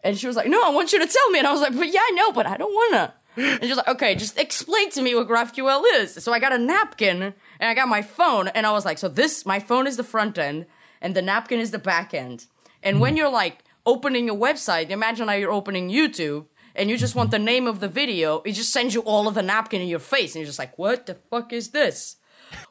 [0.06, 1.40] And she was like, no, I want you to tell me.
[1.40, 3.14] And I was like, but yeah, I know, but I don't wanna.
[3.36, 6.14] And she's like, okay, just explain to me what GraphQL is.
[6.14, 7.34] So I got a napkin and
[7.68, 10.38] I got my phone and I was like, so this, my phone is the front
[10.38, 10.66] end
[11.00, 12.46] and the napkin is the back end.
[12.84, 16.46] And when you're like opening a website, imagine how you're opening YouTube
[16.76, 19.34] and you just want the name of the video, it just sends you all of
[19.34, 22.16] the napkin in your face and you're just like, what the fuck is this?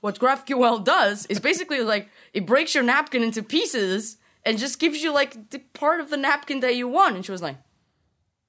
[0.02, 5.02] What GraphQL does is basically like it breaks your napkin into pieces and just gives
[5.02, 7.16] you like the part of the napkin that you want.
[7.16, 7.58] And she was like,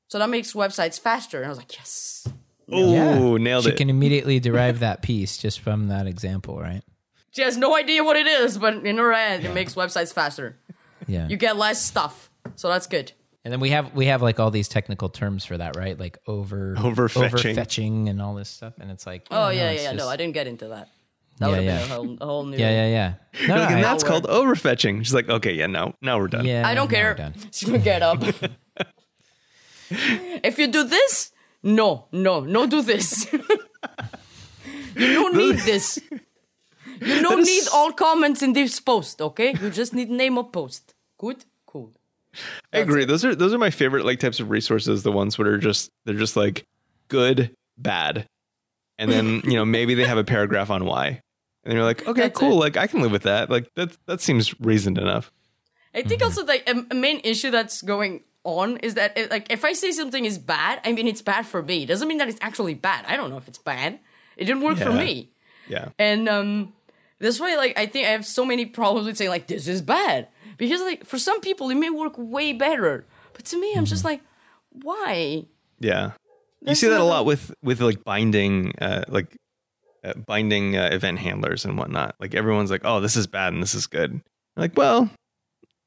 [0.09, 1.39] so that makes websites faster.
[1.39, 2.29] And I was like, yes.
[2.71, 3.73] Oh, nailed She it.
[3.73, 6.83] She can immediately derive that piece just from that example, right?
[7.31, 10.57] She has no idea what it is, but in her head, it makes websites faster.
[11.07, 11.29] Yeah.
[11.29, 12.31] You get less stuff.
[12.55, 13.13] So that's good.
[13.47, 15.97] And then we have we have like all these technical terms for that, right?
[15.97, 17.55] Like over Overfetching.
[17.55, 18.73] overfetching and all this stuff.
[18.81, 20.89] And it's like, Oh, no, yeah, it's yeah, just- No, I didn't get into that.
[21.39, 21.79] That Yeah, would have yeah.
[21.79, 22.57] been a whole, a whole new.
[22.57, 23.15] Yeah, yeah, yeah.
[23.47, 24.99] No, no, Like, and that's Now called overfetching.
[25.05, 26.45] She's like, okay, yeah, now now we're done.
[26.45, 26.67] yeah.
[26.67, 27.11] I don't care.
[27.13, 27.35] we're done.
[27.53, 28.21] Just get up.
[29.91, 31.31] if you do this,
[31.63, 33.31] no, no, no, do this.
[33.33, 36.01] you don't need this.
[37.01, 39.55] You don't is- need all comments in this post, okay?
[39.63, 40.95] You just need name of post.
[41.19, 41.56] Good, cool.
[42.73, 43.05] I agree.
[43.05, 45.03] Those are those are my favorite like types of resources.
[45.03, 46.65] The ones where are just they're just like
[47.09, 48.27] good, bad,
[48.99, 51.21] and then you know maybe they have a paragraph on why,
[51.65, 52.53] and you're like, okay, That's cool.
[52.53, 52.65] it.
[52.65, 53.51] Like I can live with that.
[53.51, 55.33] Like that that seems reasoned enough.
[55.95, 59.65] I think also like a, main issue that's going on is that it, like if
[59.65, 61.85] I say something is bad, I mean it's bad for me.
[61.85, 63.07] It doesn't mean that it's actually bad.
[63.09, 63.99] I don't know if it's bad.
[64.37, 65.31] It didn't work for me.
[65.69, 65.89] Yeah.
[65.99, 66.75] And um
[67.19, 69.81] this way like I think I have so many problems with saying like this is
[69.81, 70.29] bad.
[70.57, 73.05] Because like for some people it may work way better.
[73.33, 74.21] But to me I'm just like
[74.71, 75.47] why?
[75.81, 76.13] Yeah.
[76.63, 79.37] You see that a lot with with like binding uh like
[80.05, 82.15] uh, binding uh, event handlers and whatnot.
[82.21, 84.23] Like everyone's like, "Oh, this is bad and this is good." I'm
[84.57, 85.11] like, well,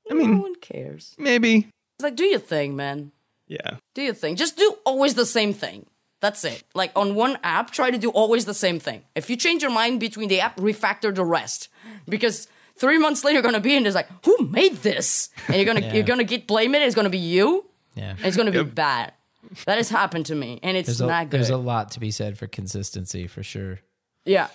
[0.10, 1.16] I mean no one cares.
[1.18, 1.70] maybe.
[1.98, 3.12] It's like do your thing, man.
[3.48, 3.78] Yeah.
[3.96, 4.36] Do your thing.
[4.36, 5.86] Just do always the same thing.
[6.22, 6.64] That's it.
[6.76, 9.04] Like on one app, try to do always the same thing.
[9.16, 11.70] If you change your mind between the app, refactor the rest.
[12.08, 12.48] Because
[12.80, 15.30] three months later, you're gonna be in there's like, who made this?
[15.48, 15.94] And you're gonna Yeah.
[15.96, 16.82] you're gonna get blame it.
[16.82, 17.66] It's gonna be you.
[17.96, 18.12] Yeah.
[18.12, 19.14] And it's gonna be bad.
[19.66, 21.40] That has happened to me, and it's There's a, not good.
[21.40, 23.80] there's a lot to be said for consistency for sure.
[24.26, 24.48] yeah,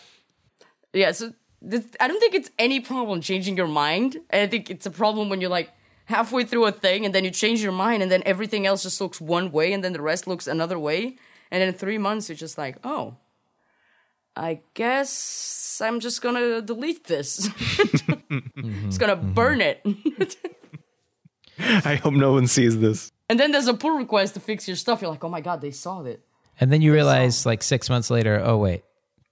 [0.93, 1.13] yeah.
[1.13, 4.17] So this, I don't think it's any problem changing your mind.
[4.31, 5.71] And I think it's a problem when you're like
[6.05, 9.01] halfway through a thing, and then you change your mind, and then everything else just
[9.01, 11.17] looks one way, and then the rest looks another way.
[11.51, 13.17] And in three months, you're just like, oh,
[14.37, 17.49] I guess I'm just gonna delete this.
[18.87, 19.33] It's gonna mm-hmm.
[19.35, 19.85] burn it.
[21.59, 23.13] I hope no one sees this.
[23.29, 25.03] and then there's a pull request to fix your stuff.
[25.03, 26.21] You're like, oh my god, they saw it.
[26.61, 28.83] And then you realize like six months later, oh wait,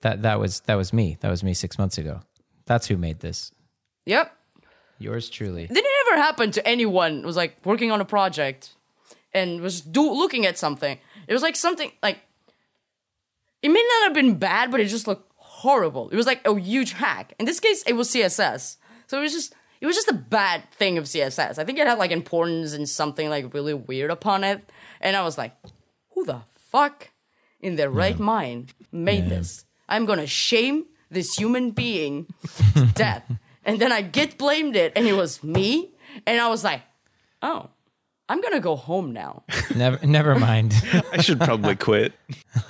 [0.03, 1.17] that that was that was me.
[1.21, 2.21] That was me six months ago.
[2.67, 3.53] That's who made this.
[4.07, 4.33] Yep.
[4.99, 5.67] Yours truly.
[5.67, 8.75] Did it ever happen to anyone who was like working on a project
[9.33, 10.99] and was do looking at something?
[11.27, 12.19] It was like something like
[13.63, 16.11] it may not have been bad, but it just looked horrible.
[16.11, 17.35] It was like a huge hack.
[17.39, 18.77] In this case, it was CSS.
[19.07, 21.59] So it was just it was just a bad thing of CSS.
[21.59, 24.71] I think it had like importance and something like really weird upon it.
[25.01, 25.55] And I was like,
[26.11, 27.11] who the fuck
[27.61, 29.65] in their right mind made this?
[29.89, 32.27] I'm gonna shame this human being
[32.75, 33.25] to death.
[33.65, 35.93] and then I get blamed it, and it was me.
[36.27, 36.83] And I was like,
[37.43, 37.71] oh,
[38.33, 39.43] I'm gonna go home now.
[39.77, 40.73] never never mind.
[41.13, 42.15] I should probably quit.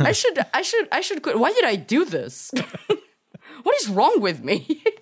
[0.00, 1.38] I should, I should, I should quit.
[1.38, 2.50] Why did I do this?
[3.62, 4.82] what is wrong with me?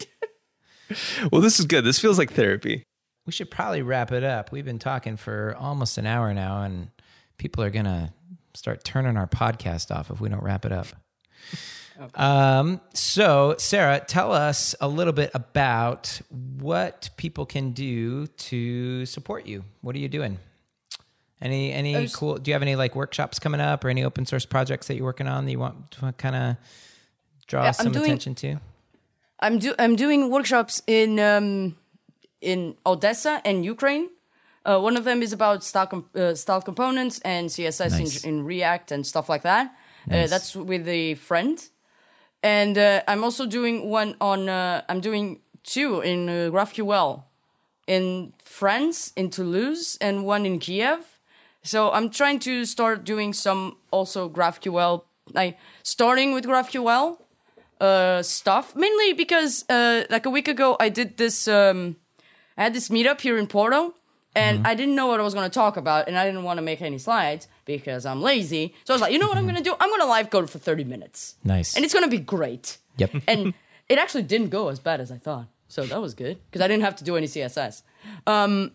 [1.30, 1.84] Well, this is good.
[1.84, 2.82] This feels like therapy.
[3.24, 4.50] we should probably wrap it up.
[4.50, 6.88] We've been talking for almost an hour now, and
[7.38, 8.12] people are gonna
[8.54, 10.88] start turning our podcast off if we don't wrap it up.
[12.16, 16.20] Um, so, Sara, tell us a little bit about
[16.58, 19.62] what people can do to support you.
[19.82, 20.40] What are you doing?
[21.43, 22.36] Any any There's- cool?
[22.36, 25.05] Do you have any like workshops coming up or any open source projects that you're
[25.05, 26.57] working on that you want to kind of
[27.47, 28.57] draw Yeah, some doing- attention to?
[29.43, 31.76] I'm do, I'm doing workshops in um,
[32.43, 34.11] in Odessa and Ukraine.
[34.66, 38.24] Uh, one of them is about style, uh, style components and CSS Nice.
[38.24, 39.74] in, in React and stuff like that.
[40.11, 41.66] Uh, that's with a friend.
[42.43, 47.22] And uh, I'm also doing one on, uh, I'm doing two in uh, GraphQL
[47.86, 51.18] in France, in Toulouse, and one in Kiev.
[51.62, 55.02] So I'm trying to start doing some also GraphQL,
[55.32, 57.18] like starting with GraphQL
[57.80, 61.96] uh, stuff, mainly because uh, like a week ago I did this, um,
[62.56, 63.94] I had this meetup here in Porto,
[64.34, 64.66] and Mm-hmm.
[64.66, 66.62] I didn't know what I was going to talk about, and I didn't want to
[66.62, 68.74] make any slides because I'm lazy.
[68.84, 69.74] So I was like, you know what I'm going to do?
[69.80, 71.34] I'm going to live code for 30 minutes.
[71.44, 71.74] Nice.
[71.74, 72.78] And it's going to be great.
[72.98, 73.11] Yep.
[73.28, 73.54] and
[73.88, 75.48] it actually didn't go as bad as I thought.
[75.68, 77.82] So that was good because I didn't have to do any CSS.
[78.26, 78.72] Um,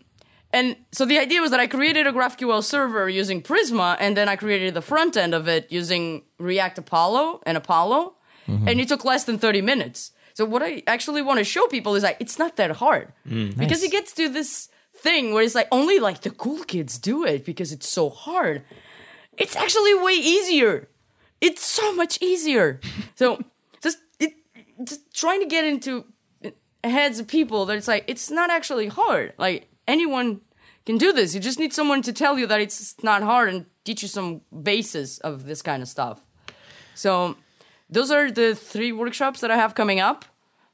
[0.52, 4.28] And so the idea was that I created a GraphQL server using Prisma, and then
[4.28, 8.14] I created the front end of it using React Apollo and Apollo,
[8.46, 8.68] mm-hmm.
[8.68, 10.12] and it took less than 30 minutes.
[10.34, 13.56] So what I actually want to show people is like it's not that hard mm.
[13.56, 17.24] because it gets to this thing where it's like only like the cool kids do
[17.24, 18.62] it because it's so hard.
[19.38, 20.88] It's actually way easier.
[21.40, 22.80] It's so much easier.
[23.14, 23.42] so
[23.82, 24.34] just it,
[24.84, 26.04] just trying to get into
[26.84, 29.32] heads of people that it's like it's not actually hard.
[29.38, 30.40] Like anyone
[30.84, 31.34] can do this.
[31.34, 34.40] You just need someone to tell you that it's not hard and teach you some
[34.62, 36.20] basis of this kind of stuff.
[36.94, 37.36] So
[37.90, 40.24] those are the three workshops that I have coming up.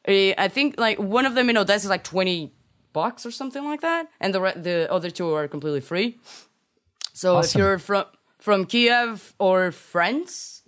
[0.04, 2.52] Eh, I think like one of them in Odessa is like twenty
[2.92, 6.18] bucks or something like that, and the re- the other two are completely free.
[7.12, 8.04] So if you're from
[8.38, 10.62] from Kiev or France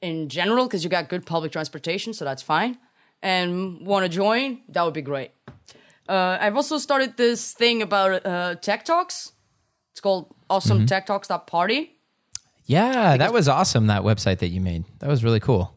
[0.00, 2.78] in general, because you got good public transportation, so that's fine,
[3.22, 5.30] and want to join, that would be great.
[6.08, 9.32] Uh, I've also started this thing about uh, tech talks.
[9.92, 11.96] It's called Awesome Tech Talks Party.
[12.66, 13.86] Yeah, that was awesome.
[13.86, 14.84] That website that you made.
[14.98, 15.76] That was really cool.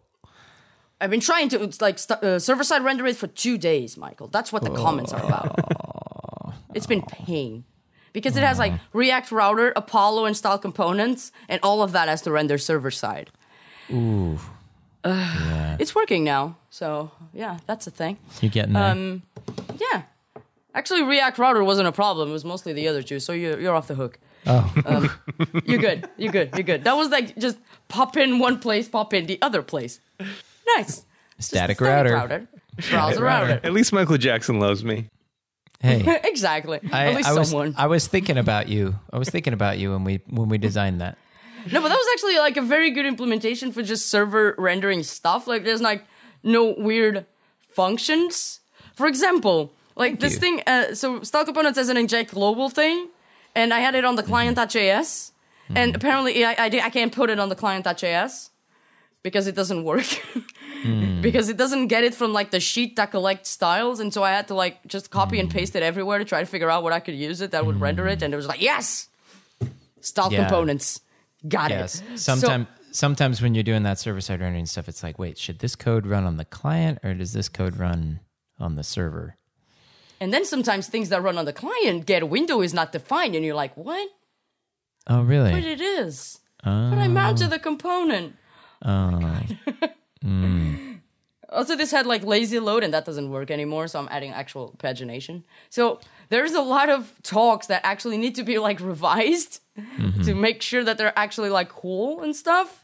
[1.01, 4.27] I've been trying to like st- uh, server side render it for two days, Michael.
[4.27, 6.55] That's what the comments are about.
[6.75, 7.63] It's been pain
[8.11, 12.21] because it has like React router, Apollo, and style components, and all of that has
[12.23, 13.29] to render server side.
[13.91, 14.39] Ooh.
[15.05, 18.17] It's working now, so yeah, that's the thing.
[18.41, 18.91] You're getting there.
[18.91, 19.23] Um,
[19.79, 20.03] yeah,
[20.73, 22.29] actually, React router wasn't a problem.
[22.29, 24.19] It was mostly the other two, so you're you're off the hook.
[24.47, 25.09] oh, Um,
[25.65, 26.09] you're good.
[26.17, 26.51] You're good.
[26.53, 26.83] You're good.
[26.85, 27.57] That was like just
[27.87, 29.99] pop in one place, pop in the other place.
[30.77, 31.05] Nice.
[31.37, 32.47] Just Static a router.
[32.89, 33.59] Browser router.
[33.63, 35.07] At least Michael Jackson loves me.
[35.81, 36.19] hey.
[36.23, 36.79] exactly.
[36.91, 37.73] I, At least I was, someone.
[37.77, 38.95] I was thinking about you.
[39.11, 41.17] I was thinking about you when we when we designed that.
[41.71, 45.47] no, but that was actually like a very good implementation for just server rendering stuff.
[45.47, 46.05] Like there's like
[46.43, 47.25] no weird
[47.69, 48.59] functions.
[48.93, 50.39] For example, like this you.
[50.39, 50.63] thing.
[50.65, 53.09] Uh, so Style Components has an inject global thing,
[53.53, 55.73] and I had it on the client.js, mm-hmm.
[55.73, 55.77] mm-hmm.
[55.77, 58.49] and apparently I, I, I can't put it on the client.js
[59.21, 60.07] because it doesn't work.
[60.79, 61.21] Mm.
[61.21, 64.31] because it doesn't get it from like the sheet that collects styles, and so I
[64.31, 65.51] had to like just copy and mm.
[65.51, 67.81] paste it everywhere to try to figure out what I could use it that would
[67.81, 68.21] render it, mm.
[68.21, 69.09] and it was like yes,
[69.99, 70.47] style Yeah.
[70.47, 71.01] components,
[71.45, 72.01] got Yes.
[72.01, 72.17] it.
[72.17, 75.75] Sometimes sometimes when you're doing that server side rendering stuff, it's like, wait, should this
[75.75, 78.21] code run on the client or does this code run
[78.57, 79.35] on the server?
[80.19, 83.45] And then sometimes things that run on the client get window is not defined, and
[83.45, 84.09] you're like, what?
[85.07, 85.51] Oh, really?
[85.51, 86.39] But it is.
[86.63, 87.07] But I ah.
[87.07, 88.35] mounted the component.
[88.83, 89.43] Ah.
[89.81, 89.87] Oh,
[90.21, 90.89] hmm.
[91.51, 93.87] Also, this had like lazy load, and that doesn't work anymore.
[93.87, 95.43] So I'm adding actual pagination.
[95.69, 95.99] So
[96.29, 100.21] there's a lot of talks that actually need to be like revised mm-hmm.
[100.21, 102.83] to make sure that they're actually like cool and stuff.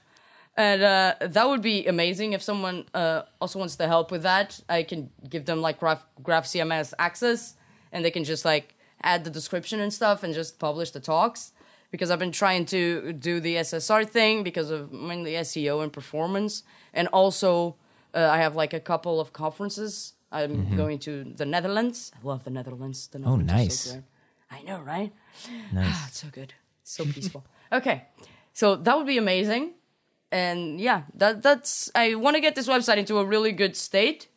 [0.57, 4.59] And uh, that would be amazing if someone uh, also wants to help with that.
[4.69, 7.55] I can give them like Graph, Graph CMS access,
[7.91, 11.51] and they can just like add the description and stuff, and just publish the talks.
[11.91, 16.63] Because I've been trying to do the SSR thing because of mainly SEO and performance,
[16.93, 17.75] and also
[18.13, 20.13] uh, I have like a couple of conferences.
[20.31, 22.11] I'm going to the Netherlands.
[22.13, 23.07] I love the Netherlands.
[23.07, 23.79] The Netherlands are nice.
[23.79, 24.03] so.
[24.51, 25.13] I know, right?
[25.71, 26.07] nice.
[26.07, 26.53] It's so good.
[26.83, 27.45] So peaceful.
[27.71, 28.07] okay.
[28.53, 29.73] So that would be amazing.
[30.35, 34.27] And yeah, that that's I want to get this website into a really good state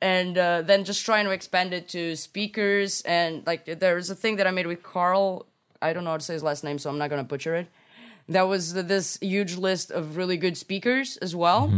[0.00, 4.36] and uh, then just trying to expand it to speakers and like there's a thing
[4.36, 5.44] that I made with Carl.
[5.82, 7.54] I don't know how to say his last name, so I'm not going to butcher
[7.54, 7.68] it.
[8.30, 11.68] That was th- this huge list of really good speakers as well.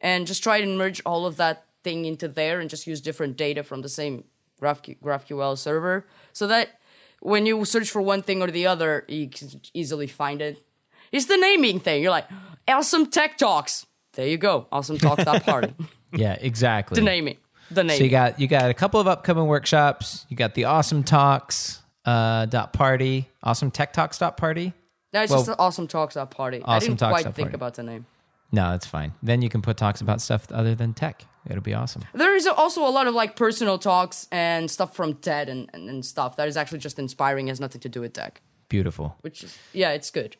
[0.00, 3.36] And just try to merge all of that thing into there and just use different
[3.36, 4.24] data from the same
[4.62, 6.80] GraphQ- GraphQL server so that
[7.20, 10.65] when you search for one thing or the other, you can easily find it.
[11.12, 12.02] It's the naming thing.
[12.02, 12.26] You're like,
[12.68, 13.86] awesome tech talks.
[14.14, 14.66] There you go.
[14.72, 15.74] Awesome talks dot party.
[16.12, 16.94] Yeah, exactly.
[16.94, 17.36] the naming.
[17.70, 17.98] The naming.
[17.98, 20.24] So you got you got a couple of upcoming workshops.
[20.30, 24.72] You got the awesome talks uh, dot party, awesome tech talks dot party.
[25.12, 26.62] no, it's well- just the awesome talks dot party.
[26.64, 27.54] I didn't Talks quite think party.
[27.54, 28.06] about the name.
[28.52, 29.12] No, that's fine.
[29.22, 31.24] Then you can put talks about stuff other than tech.
[31.50, 32.02] It'll be awesome.
[32.14, 35.90] There is also a lot of like personal talks and stuff from TED and, and,
[35.90, 38.40] and stuff that is actually just inspiring, has nothing to do with tech.
[38.68, 39.16] Beautiful.
[39.22, 40.36] Which is yeah, it's good.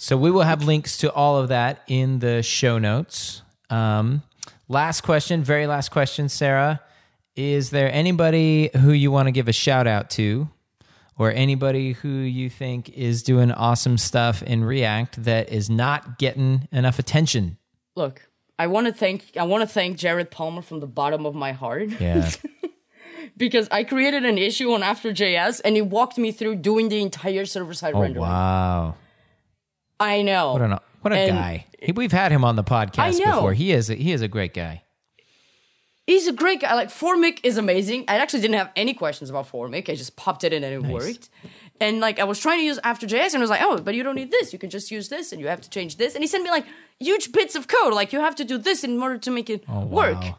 [0.00, 3.42] So we will have links to all of that in the show notes.
[3.68, 4.22] Um,
[4.66, 6.80] last question, very last question, Sara.
[7.36, 10.48] Is there anybody who you want to give a shout out to,
[11.18, 16.66] or anybody who you think is doing awesome stuff in React that is not getting
[16.72, 17.58] enough attention?
[17.94, 18.26] Look,
[18.58, 21.52] I want to thank I want to thank Jared Palmer from the bottom of my
[21.52, 22.30] heart Yeah.
[23.36, 27.44] because I created an issue on After.js and he walked me through doing the entire
[27.44, 28.22] server side oh rendering.
[28.22, 28.94] wow.
[30.00, 30.52] I know.
[30.54, 31.66] What a what a And- guy.
[31.82, 33.54] He, we've had him on the podcast before.
[33.54, 34.82] He is a, he is a great guy.
[36.06, 36.74] he's a great guy.
[36.74, 38.04] Like Formik is amazing.
[38.08, 39.88] I actually didn't have any questions about Formik.
[39.88, 41.28] I just popped it in and it worked.
[41.80, 44.02] And like I was trying to use After.js and I was like, oh, but you
[44.02, 44.52] don't need this.
[44.52, 46.14] You can just use this and you have to change this.
[46.14, 46.66] And he sent me like
[46.98, 47.94] huge bits of code.
[47.94, 50.20] Like you have to do this in order to make it oh, work.
[50.20, 50.36] wow.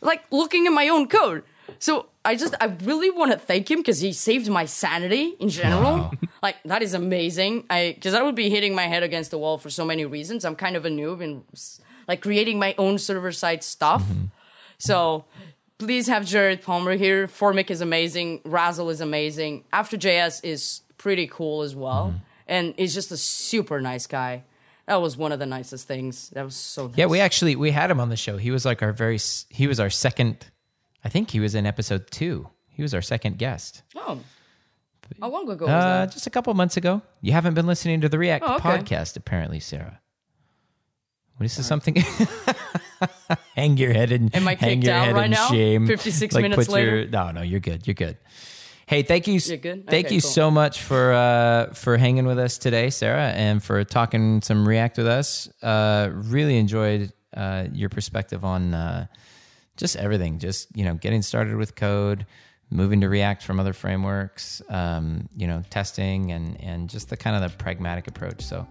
[0.00, 1.42] Like looking at my own code.
[1.78, 5.50] So I just I really want to thank him because he saved my sanity in
[5.50, 6.12] general.
[6.44, 7.64] Like that is amazing.
[7.70, 10.44] I because I would be hitting my head against the wall for so many reasons.
[10.44, 11.42] I'm kind of a noob in
[12.06, 14.02] like creating my own server side stuff.
[14.02, 14.24] Mm-hmm.
[14.76, 15.24] So
[15.78, 17.28] please have Jared Palmer here.
[17.28, 18.42] Formik is amazing.
[18.44, 19.64] Razzle is amazing.
[19.72, 22.08] After.js is pretty cool as well.
[22.08, 22.24] Mm-hmm.
[22.46, 24.42] And he's just a super nice guy.
[24.84, 26.28] That was one of the nicest things.
[26.34, 26.98] That was so nice.
[26.98, 28.36] Yeah, we actually we had him on the show.
[28.36, 29.18] He was like our very
[29.48, 30.44] he was our second.
[31.02, 32.50] I think he was in episode two.
[32.68, 33.82] He was our second guest.
[33.96, 34.20] Oh.
[35.20, 36.12] How long ago was Uh, that?
[36.12, 37.02] just a couple months ago.
[37.20, 38.68] You haven't been listening to the React Oh, okay.
[38.68, 40.00] podcast, apparently, Sara.
[41.36, 41.96] What is this something?
[43.56, 44.30] hang your head in.
[44.34, 45.48] Am I hang your out head right in now?
[45.48, 45.86] Shame.
[45.86, 47.10] 56 Like, minutes put your- later?
[47.10, 47.86] no, no, you're good.
[47.86, 48.16] You're good.
[48.86, 49.34] Hey, thank you.
[49.42, 49.86] You're good?
[49.88, 50.30] Thank Okay, you cool.
[50.30, 54.98] so much for uh, for hanging with us today, Sara, and for talking some React
[54.98, 55.48] with us.
[55.62, 59.06] Uh, really enjoyed uh, your perspective on uh,
[59.78, 60.38] just everything.
[60.38, 62.26] Just you know, getting started with code,
[62.74, 67.42] moving to React from other frameworks, um, you know, testing, and and just the kind
[67.42, 68.42] of the pragmatic approach.
[68.42, 68.66] So,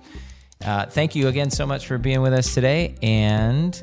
[0.64, 3.82] uh, thank you again so much for being with us today, and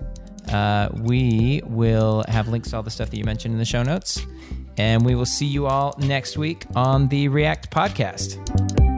[0.53, 3.83] uh, we will have links to all the stuff that you mentioned in the show
[3.83, 4.25] notes.
[4.77, 8.90] And we will see you all next week on the React podcast.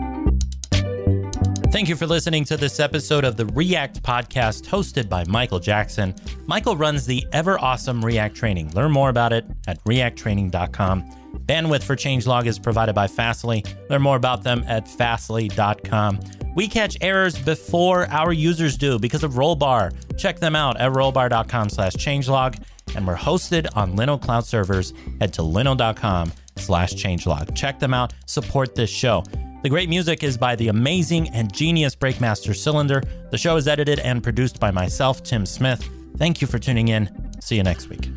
[1.73, 6.15] Thank you for listening to this episode of the React Podcast hosted by Michael Jackson.
[6.45, 8.71] Michael runs the ever awesome React training.
[8.73, 11.11] Learn more about it at reacttraining.com.
[11.47, 13.65] Bandwidth for Changelog is provided by Fastly.
[13.89, 16.21] Learn more about them at fastly.com.
[16.55, 20.19] We catch errors before our users do because of Rollbar.
[20.19, 22.63] Check them out at rollbar.com slash changelog.
[22.95, 24.93] And we're hosted on Linode Cloud servers.
[25.21, 27.57] Head to linode.com slash changelog.
[27.57, 28.13] Check them out.
[28.27, 29.25] Support this show.
[29.63, 33.01] The great music is by the amazing and genius Breakmaster Cylinder.
[33.31, 35.89] The show is edited and produced by myself, Tim Smith.
[36.17, 37.09] Thank you for tuning in.
[37.41, 38.09] See you next week.